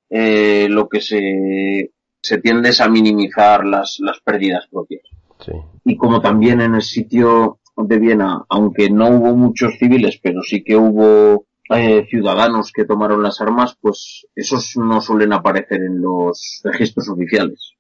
[0.09, 5.03] eh, lo que se, se tiende es a minimizar las, las pérdidas propias.
[5.39, 5.53] Sí.
[5.85, 10.63] Y como también en el sitio de Viena, aunque no hubo muchos civiles, pero sí
[10.63, 16.61] que hubo eh, ciudadanos que tomaron las armas, pues esos no suelen aparecer en los
[16.63, 17.73] registros oficiales.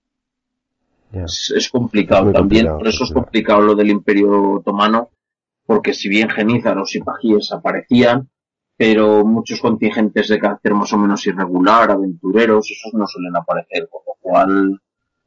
[1.11, 5.09] Es, es, complicado también, por eso es complicado lo del Imperio Otomano,
[5.69, 8.27] porque si bien genízaros y pajíes aparecían,
[8.75, 14.01] pero muchos contingentes de carácter más o menos irregular, aventureros, esos no suelen aparecer, con
[14.07, 14.81] lo cual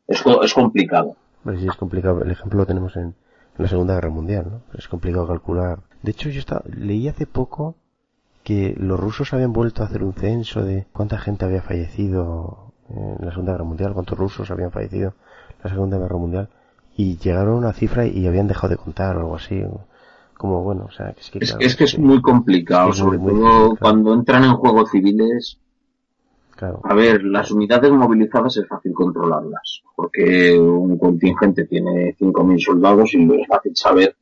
[0.08, 1.14] es, es complicado.
[1.44, 2.24] sí, es complicado.
[2.24, 3.14] El ejemplo lo tenemos en,
[3.56, 4.62] la Segunda Guerra Mundial, ¿no?
[4.76, 5.78] Es complicado calcular.
[6.02, 7.76] De hecho, yo estaba, leí hace poco
[8.42, 13.24] que los rusos habían vuelto a hacer un censo de cuánta gente había fallecido en
[13.24, 15.14] la Segunda Guerra Mundial, cuántos rusos habían fallecido
[15.50, 16.48] en la Segunda Guerra Mundial,
[16.96, 19.62] y llegaron a una cifra y habían dejado de contar o algo así
[20.42, 24.42] como bueno, o sea, es que, es, que es muy complicado, sobre todo cuando entran
[24.42, 25.56] en juegos civiles.
[26.56, 26.80] Claro.
[26.82, 33.22] A ver, las unidades movilizadas es fácil controlarlas, porque un contingente tiene 5.000 soldados y
[33.22, 34.16] es fácil saber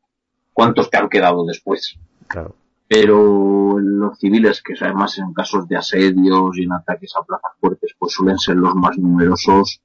[0.53, 1.97] cuántos te han quedado después.
[2.29, 2.55] Claro.
[2.87, 7.95] Pero los civiles, que además en casos de asedios y en ataques a plazas fuertes,
[7.99, 9.81] pues suelen ser los más numerosos,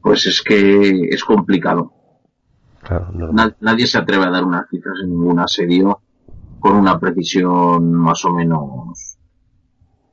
[0.00, 1.99] pues es que es complicado
[3.60, 6.00] nadie se atreve a dar unas cifras en ningún asedio
[6.58, 9.18] con una precisión más o menos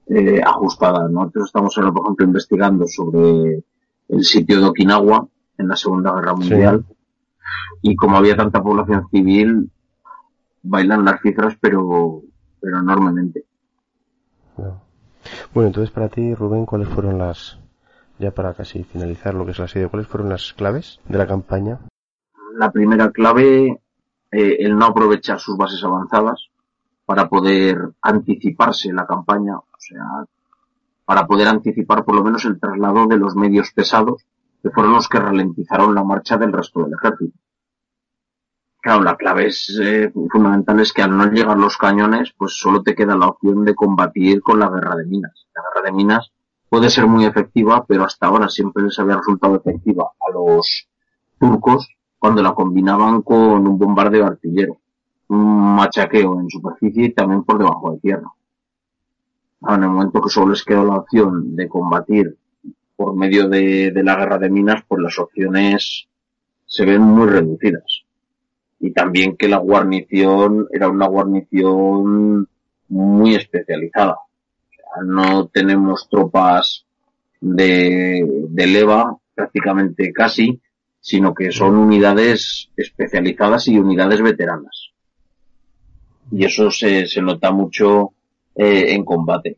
[0.08, 1.08] eh, ajustada.
[1.10, 3.64] Nosotros estamos ahora, por ejemplo, investigando sobre
[4.10, 6.86] el sitio de Okinawa en la Segunda Guerra Mundial
[7.82, 9.70] y como había tanta población civil,
[10.64, 12.22] bailan las cifras, pero,
[12.60, 13.46] pero enormemente.
[15.54, 17.60] Bueno, entonces para ti, Rubén, ¿cuáles fueron las,
[18.20, 21.28] ya para casi finalizar lo que es la serie, cuáles fueron las claves de la
[21.28, 21.80] campaña?
[22.58, 23.82] La primera clave,
[24.32, 26.50] eh, el no aprovechar sus bases avanzadas
[27.06, 30.26] para poder anticiparse la campaña, o sea,
[31.06, 34.26] para poder anticipar por lo menos el traslado de los medios pesados,
[34.62, 37.38] que fueron los que ralentizaron la marcha del resto del ejército.
[38.82, 42.82] Claro, la clave es eh, fundamental es que al no llegar los cañones, pues solo
[42.82, 45.48] te queda la opción de combatir con la guerra de minas.
[45.54, 46.32] La guerra de minas
[46.70, 50.88] puede ser muy efectiva, pero hasta ahora siempre les había resultado efectiva a los
[51.40, 54.78] turcos cuando la combinaban con un bombardeo artillero,
[55.30, 58.32] un machaqueo en superficie y también por debajo de tierra.
[59.68, 62.38] En el momento que solo les quedó la opción de combatir
[62.96, 66.08] por medio de, la guerra de minas, pues las opciones
[66.66, 68.04] se ven muy reducidas.
[68.80, 72.48] Y también que la guarnición era una guarnición
[72.90, 74.18] muy especializada.
[75.06, 76.86] no tenemos tropas
[77.40, 80.60] de, de leva prácticamente casi,
[81.08, 84.90] sino que son unidades especializadas y unidades veteranas.
[86.30, 88.12] Y eso se, se nota mucho
[88.54, 89.58] eh, en combate.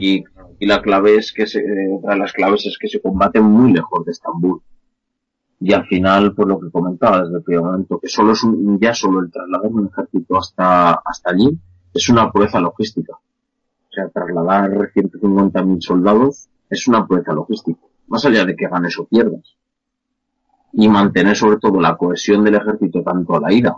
[0.00, 0.24] Y,
[0.58, 1.62] y, la clave es que se,
[1.96, 4.60] otra de las claves es que se combate muy lejos de Estambul.
[5.60, 8.80] Y al final, por lo que comentaba desde el primer momento, que solo es un,
[8.80, 11.56] ya solo el trasladar un ejército hasta, hasta allí
[11.94, 13.12] es una proeza logística.
[13.12, 17.82] O sea, trasladar 150.000 soldados es una proeza logística.
[18.08, 19.59] Más allá de que ganes o pierdas
[20.72, 23.76] y mantener sobre todo la cohesión del ejército tanto a la ida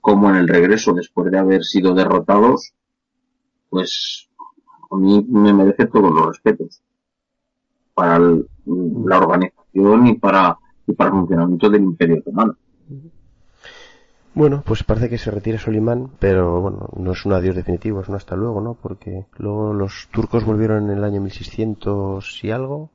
[0.00, 2.72] como en el regreso después de haber sido derrotados,
[3.68, 4.28] pues
[4.90, 6.80] a mí me merece todos los respetos
[7.94, 10.56] para la organización y para,
[10.86, 12.56] y para el funcionamiento del Imperio Otomano.
[14.34, 18.08] Bueno, pues parece que se retira Solimán, pero bueno, no es un adiós definitivo, es
[18.08, 18.74] un hasta luego, ¿no?
[18.74, 22.90] Porque luego los turcos volvieron en el año 1600 y algo.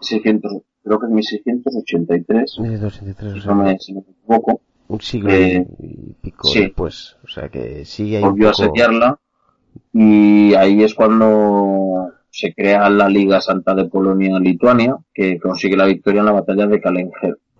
[0.00, 0.52] 600,
[0.88, 2.58] creo que en 1683.
[2.60, 4.60] 1683, si, no me, si no me equivoco.
[4.88, 6.60] Un siglo eh, y pico sí.
[6.60, 7.16] después.
[7.22, 8.62] O sea que sigue ahí Volvió poco...
[8.62, 9.20] a sediarla
[9.92, 16.20] y ahí es cuando se crea la Liga Santa de Polonia-Lituania, que consigue la victoria
[16.20, 16.80] en la batalla de.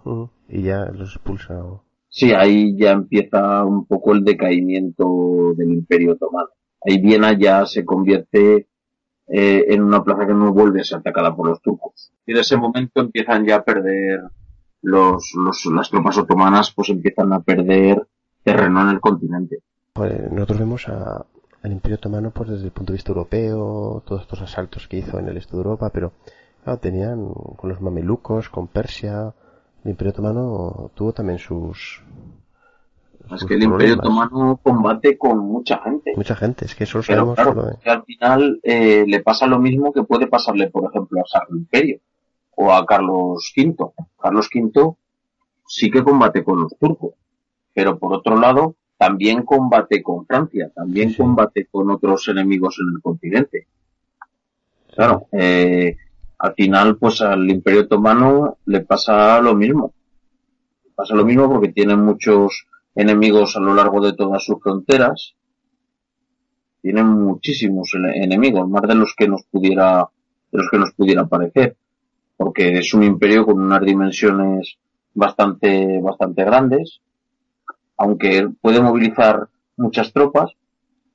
[0.04, 1.64] Uh, y ya los expulsa.
[1.64, 1.84] ¿o?
[2.08, 6.48] Sí, ahí ya empieza un poco el decaimiento del Imperio Otomano.
[6.80, 8.68] Ahí Viena ya se convierte
[9.28, 12.12] eh, en una plaza que no vuelve a ser atacada por los turcos.
[12.26, 14.20] Y de ese momento empiezan ya a perder
[14.82, 18.06] los, los, las tropas otomanas pues empiezan a perder
[18.42, 19.58] terreno en el continente.
[19.92, 21.26] Pues nosotros vemos a,
[21.62, 25.18] al Imperio Otomano pues desde el punto de vista europeo, todos estos asaltos que hizo
[25.18, 26.12] en el este de Europa, pero
[26.64, 29.34] claro, tenían con los mamelucos, con Persia,
[29.84, 32.02] el Imperio Otomano tuvo también sus...
[33.34, 36.12] Es que el Imperio Otomano combate con mucha gente.
[36.16, 37.36] Mucha gente, es que eso lo sabemos.
[37.36, 41.20] Pero claro, que al final eh, le pasa lo mismo que puede pasarle, por ejemplo,
[41.20, 42.00] a Sacro Imperio
[42.56, 43.76] o a Carlos V.
[44.20, 44.94] Carlos V
[45.66, 47.12] sí que combate con los turcos,
[47.74, 53.02] pero por otro lado también combate con Francia, también combate con otros enemigos en el
[53.02, 53.66] continente.
[54.92, 55.96] Claro, eh,
[56.38, 59.92] al final pues al Imperio Otomano le pasa lo mismo.
[60.84, 62.66] Le pasa lo mismo porque tiene muchos
[62.99, 65.34] enemigos a lo largo de todas sus fronteras.
[66.82, 70.09] Tienen muchísimos enemigos, más de los que nos pudiera,
[70.53, 71.76] de los que nos pudiera parecer
[72.38, 74.78] porque es un imperio con unas dimensiones
[75.12, 77.01] bastante, bastante grandes,
[77.96, 80.53] aunque puede movilizar muchas tropas,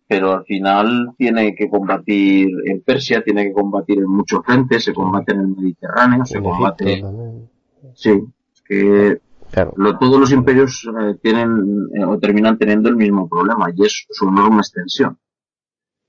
[0.05, 4.93] pero al final tiene que combatir en Persia, tiene que combatir en muchos frentes, se
[4.93, 7.03] combate en el Mediterráneo, se combate...
[7.95, 8.21] Sí,
[8.53, 9.21] es que
[9.99, 14.27] todos los imperios eh, tienen eh, o terminan teniendo el mismo problema y es su
[14.27, 15.17] enorme extensión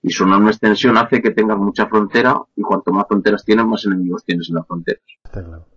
[0.05, 3.87] y su enorme extensión hace que tengas mucha frontera y cuanto más fronteras tienes, más
[3.87, 5.03] enemigos tienes en las fronteras.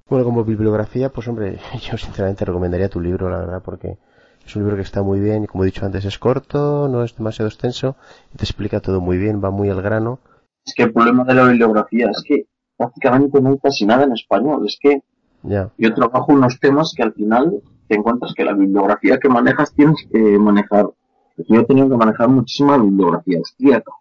[0.10, 1.60] Bueno, como bibliografía, pues hombre,
[1.90, 3.98] yo sinceramente recomendaría tu libro, la verdad, porque
[4.46, 7.04] es un libro que está muy bien y como he dicho antes es corto, no
[7.04, 7.96] es demasiado extenso,
[8.36, 10.20] te explica todo muy bien, va muy al grano.
[10.66, 14.12] Es que el problema de la bibliografía es que prácticamente no hay casi nada en
[14.12, 15.04] español, es que
[15.48, 15.72] ya.
[15.78, 20.06] yo trabajo unos temas que al final te encuentras que la bibliografía que manejas tienes
[20.12, 20.90] que manejar.
[21.38, 23.92] Yo he tenido que manejar muchísima bibliografía austríaca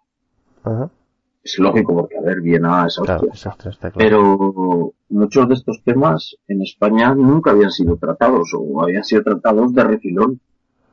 [1.43, 3.55] es lógico porque, a ver, Viena es Austria.
[3.95, 9.73] Pero muchos de estos temas en España nunca habían sido tratados o habían sido tratados
[9.73, 10.39] de refilón.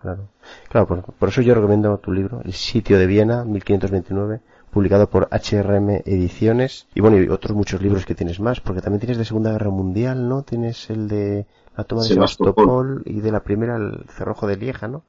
[0.01, 0.29] Claro,
[0.69, 4.41] claro por, eso yo recomiendo tu libro, El sitio de Viena, 1529,
[4.75, 6.89] publicado por HRM Ediciones.
[6.95, 9.71] Y bueno, y otros muchos libros que tienes más, porque también tienes de Segunda Guerra
[9.71, 10.43] Mundial, ¿no?
[10.43, 11.47] Tienes el de
[11.77, 15.05] la toma de Sebastopol, y de la primera el cerrojo de Lieja, ¿no?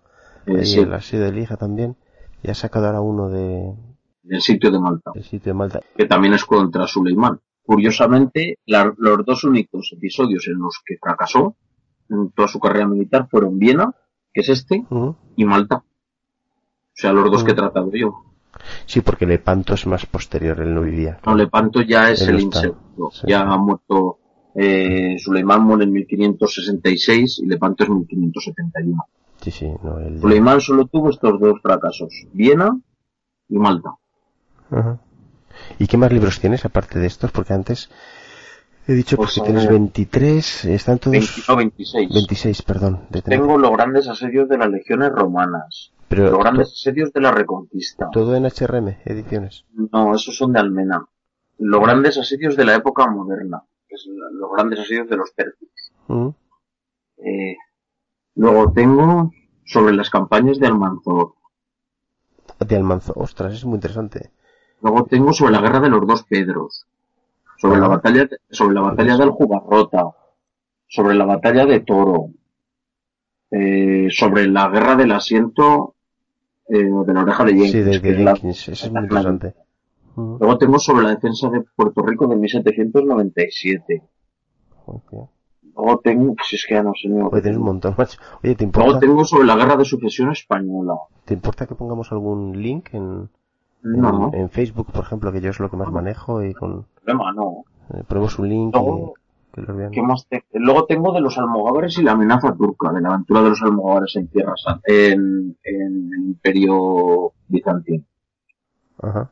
[0.46, 1.98] Eh, el asedio de Lieja también.
[2.44, 3.74] Y has sacado ahora uno de,
[4.22, 5.12] del sitio de Malta.
[5.16, 5.82] El sitio de Malta.
[5.98, 7.40] Que también es contra Suleimán.
[7.64, 11.56] Curiosamente, los dos únicos episodios en los que fracasó
[12.10, 13.96] en toda su carrera militar fueron Viena,
[14.32, 14.86] que es este,
[15.36, 15.78] y Malta.
[15.78, 15.84] O
[16.94, 18.35] sea, los dos que he tratado yo.
[18.86, 21.20] Sí, porque Lepanto es más posterior, él no vivía.
[21.26, 23.12] No, Lepanto ya es el insecto.
[23.26, 24.20] Ya ha muerto,
[24.56, 29.04] eh, Suleimán muere en 1566 y Lepanto es 1571.
[29.42, 32.80] Sí, sí, no, Suleimán solo tuvo estos dos fracasos, Viena
[33.50, 33.92] y Malta.
[35.80, 37.32] ¿Y qué más libros tienes aparte de estos?
[37.32, 37.90] Porque antes
[38.88, 41.44] he dicho pues, que tienes 23, están todos...
[41.48, 42.14] no, 26.
[42.14, 43.02] 26, perdón.
[43.26, 45.92] Tengo los grandes asedios de las legiones romanas.
[46.08, 48.10] Pero los grandes asedios de la Reconquista.
[48.12, 49.66] ¿Todo en HRM, ediciones?
[49.74, 51.06] No, esos son de Almena.
[51.58, 53.64] Los grandes asedios de la época moderna.
[54.32, 55.72] los grandes asedios de los tercios.
[57.18, 57.56] Eh,
[58.36, 59.32] luego tengo
[59.64, 61.34] sobre las campañas de Almanzor.
[62.60, 64.32] De Almanzor, ostras, es muy interesante.
[64.82, 66.86] Luego tengo sobre la guerra de los dos Pedros,
[67.58, 70.12] sobre la batalla, sobre la batalla del Jugarrota,
[70.88, 72.30] sobre la batalla de Toro,
[73.50, 75.95] eh, sobre la guerra del asiento
[76.68, 77.72] eh, de la oreja de Jenkins.
[77.72, 79.56] Sí, de, Jenkins, es muy interesante.
[80.16, 84.04] Luego tengo sobre la defensa de Puerto Rico de 1797.
[84.86, 85.20] Okay.
[85.76, 87.10] Luego tengo, si es que ya no sé.
[87.42, 87.96] Tienes un montón,
[88.44, 88.88] Oye, ¿te importa?
[88.88, 90.96] Luego tengo sobre la guerra de sucesión española.
[91.26, 93.30] ¿Te importa que pongamos algún link en,
[93.86, 94.32] no.
[94.34, 96.86] En, Facebook, por ejemplo, que yo es lo que más manejo y con...
[97.04, 97.66] Problema, no.
[97.94, 99.14] Eh, ponemos un link Luego,
[99.56, 99.92] que lo vean.
[100.06, 103.62] más Luego tengo de los almogávares y la amenaza turca, de la aventura de los
[103.62, 104.54] almogávares en tierra
[104.84, 108.04] en, en el imperio bizantino.
[109.02, 109.32] Ajá.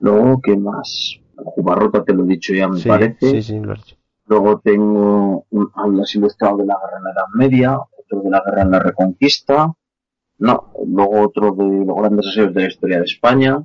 [0.00, 1.20] Luego, ¿qué más?
[1.36, 3.30] Jubarrota te lo he dicho ya, me parece.
[3.30, 3.96] Sí, sí, lo has dicho.
[4.26, 8.42] Luego tengo un atlas ilustrado de la guerra en la Edad Media, otro de la
[8.44, 9.72] guerra en la Reconquista.
[10.38, 13.64] No, luego otro de los grandes asedios de la historia de España.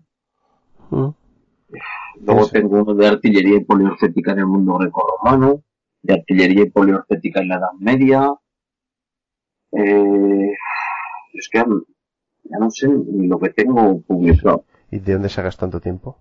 [0.90, 5.62] Luego tengo uno de artillería y poliorcética en el mundo greco-romano,
[6.04, 8.34] de artillería y poliorcética en la Edad Media.
[9.72, 10.52] Eh,
[11.34, 11.64] es que
[12.44, 14.66] ya no sé lo que tengo publicado.
[14.92, 16.18] ¿Y de dónde sacas tanto tiempo?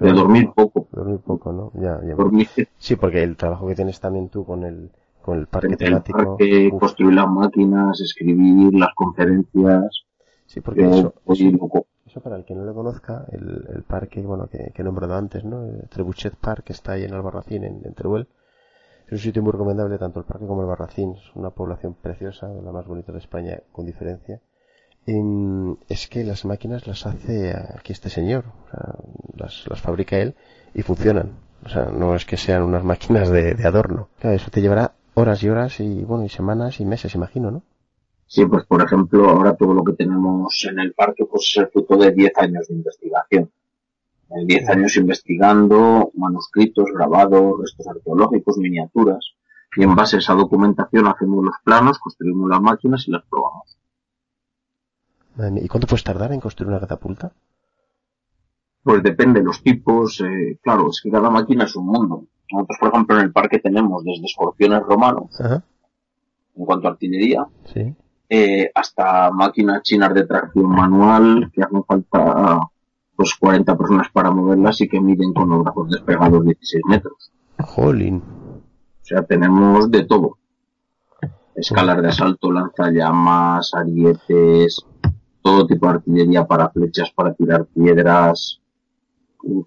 [0.00, 0.88] de dormir poco.
[0.92, 1.72] Dormir poco, ¿no?
[1.74, 2.14] Ya, ya.
[2.14, 2.48] Dormir.
[2.76, 4.90] Sí, porque el trabajo que tienes también tú con el,
[5.22, 6.36] con el parque temático.
[6.78, 10.04] construir las máquinas, escribir las conferencias.
[10.46, 11.14] Sí, porque eso,
[12.06, 15.14] eso, para el que no lo conozca, el, el parque, bueno, que, que, he nombrado
[15.14, 15.64] antes, ¿no?
[15.64, 18.28] El Trebuchet Park, que está ahí en Albarracín, en, en Teruel.
[19.14, 21.12] Un sitio muy recomendable, tanto el parque como el Barracín.
[21.12, 24.40] Es una población preciosa, la más bonita de España, con diferencia.
[25.88, 28.46] es que las máquinas las hace aquí este señor,
[29.36, 30.34] las, las fabrica él
[30.74, 31.30] y funcionan.
[31.64, 34.08] O sea, no es que sean unas máquinas de, de adorno.
[34.18, 37.62] Claro, eso te llevará horas y horas y, bueno, y semanas y meses, imagino, ¿no?
[38.26, 41.68] Sí, pues por ejemplo, ahora todo lo que tenemos en el parque pues es el
[41.68, 43.48] fruto de 10 años de investigación.
[44.28, 49.34] 10 años investigando manuscritos, grabados, restos arqueológicos, miniaturas.
[49.76, 53.78] Y en base a esa documentación hacemos los planos, construimos las máquinas y las probamos.
[55.36, 57.32] ¿Y cuánto puedes tardar en construir una catapulta?
[58.82, 60.20] Pues depende de los tipos.
[60.20, 62.26] Eh, claro, es que cada máquina es un mundo.
[62.52, 67.46] Nosotros, por ejemplo, en el parque tenemos desde escorpiones romanos, en cuanto a artillería,
[68.28, 72.60] eh, hasta máquinas chinas de tracción manual, que hacen falta
[73.16, 77.32] pues 40 personas para moverlas y que miden con los brazos despegados 16 metros.
[77.58, 78.16] Jolín.
[78.16, 80.38] O sea, tenemos de todo.
[81.54, 84.84] Escalas de asalto, lanzallamas, arietes,
[85.42, 88.60] todo tipo de artillería para flechas, para tirar piedras,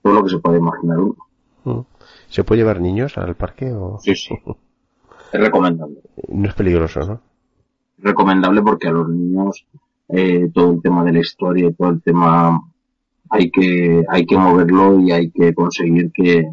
[0.02, 1.16] todo lo que se puede imaginar uno.
[1.64, 1.82] Mm.
[2.30, 4.00] ¿Se puede llevar niños al parque o...?
[4.00, 4.36] Sí, sí.
[5.32, 6.02] Es recomendable.
[6.30, 7.22] No es peligroso, ¿no?
[7.98, 9.68] Es recomendable porque a los niños
[10.08, 12.62] eh, todo el tema de la historia y todo el tema
[13.30, 16.48] hay que hay que moverlo y hay que conseguir que,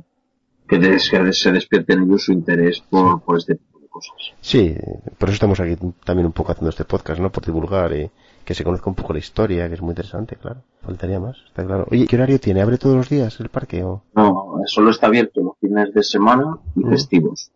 [0.69, 4.15] que, se despierte en ellos su interés por, por este tipo de cosas.
[4.41, 4.75] Sí,
[5.19, 7.31] por eso estamos aquí también un poco haciendo este podcast, ¿no?
[7.31, 8.11] Por divulgar y
[8.45, 10.63] que se conozca un poco la historia, que es muy interesante, claro.
[10.83, 11.87] Faltaría más, está claro.
[11.91, 12.61] Oye, ¿qué horario tiene?
[12.61, 14.03] ¿Abre todos los días el parque o...?
[14.15, 16.91] No, solo está abierto los fines de semana y mm.
[16.91, 17.51] festivos.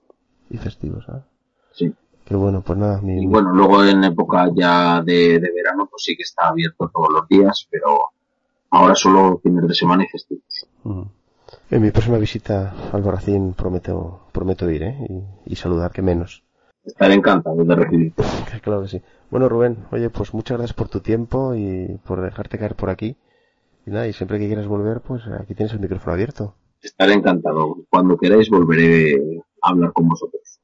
[0.50, 1.22] Y festivos, ¿ah?
[1.72, 1.92] Sí.
[2.24, 3.00] Qué bueno, pues nada.
[3.02, 3.22] Mi...
[3.22, 7.08] Y bueno, luego en época ya de, de verano, pues sí que está abierto todos
[7.10, 7.98] los días, pero
[8.70, 10.66] ahora solo fines de semana y festivos.
[10.84, 11.02] Mm.
[11.70, 14.96] En mi próxima visita al Barracín prometo, prometo ir, ¿eh?
[15.46, 16.44] Y, y saludar, que menos.
[16.84, 18.22] Estaré encantado de recibirte.
[18.62, 19.02] Claro que sí.
[19.30, 23.16] Bueno, Rubén, oye, pues muchas gracias por tu tiempo y por dejarte caer por aquí.
[23.86, 26.54] Y nada, y siempre que quieras volver, pues aquí tienes el micrófono abierto.
[26.80, 27.76] Estaré encantado.
[27.90, 29.16] Cuando queráis volveré
[29.62, 30.57] a hablar con vosotros.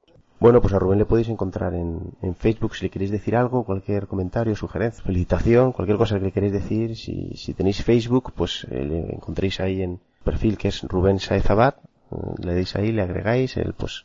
[0.44, 3.64] Bueno, pues a Rubén le podéis encontrar en, en Facebook si le queréis decir algo,
[3.64, 6.96] cualquier comentario, sugerencia, felicitación, cualquier cosa que le queréis decir.
[6.96, 11.76] Si, tenéis Facebook, pues eh, le encontréis ahí en perfil que es Rubén Saez Abad.
[12.10, 14.04] Eh, le deis ahí, le agregáis, él pues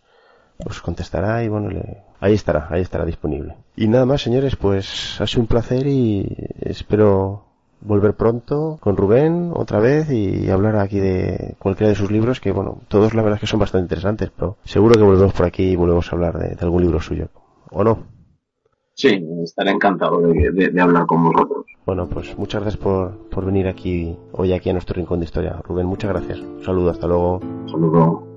[0.65, 3.57] os contestará y bueno, le, ahí estará, ahí estará disponible.
[3.75, 7.48] Y nada más, señores, pues ha sido un placer y espero
[7.81, 12.51] volver pronto con Rubén otra vez y hablar aquí de cualquiera de sus libros que
[12.51, 15.63] bueno, todos la verdad es que son bastante interesantes, pero seguro que volvemos por aquí
[15.63, 17.29] y volvemos a hablar de, algún libro suyo,
[17.71, 17.99] ¿o no?
[18.93, 21.65] Sí, estaré encantado de, hablar con vosotros.
[21.85, 25.61] Bueno, pues muchas gracias por, por venir aquí hoy aquí a nuestro rincón de historia.
[25.63, 26.39] Rubén, muchas gracias.
[26.39, 27.39] Un saludo, hasta luego.
[27.67, 28.28] saludo.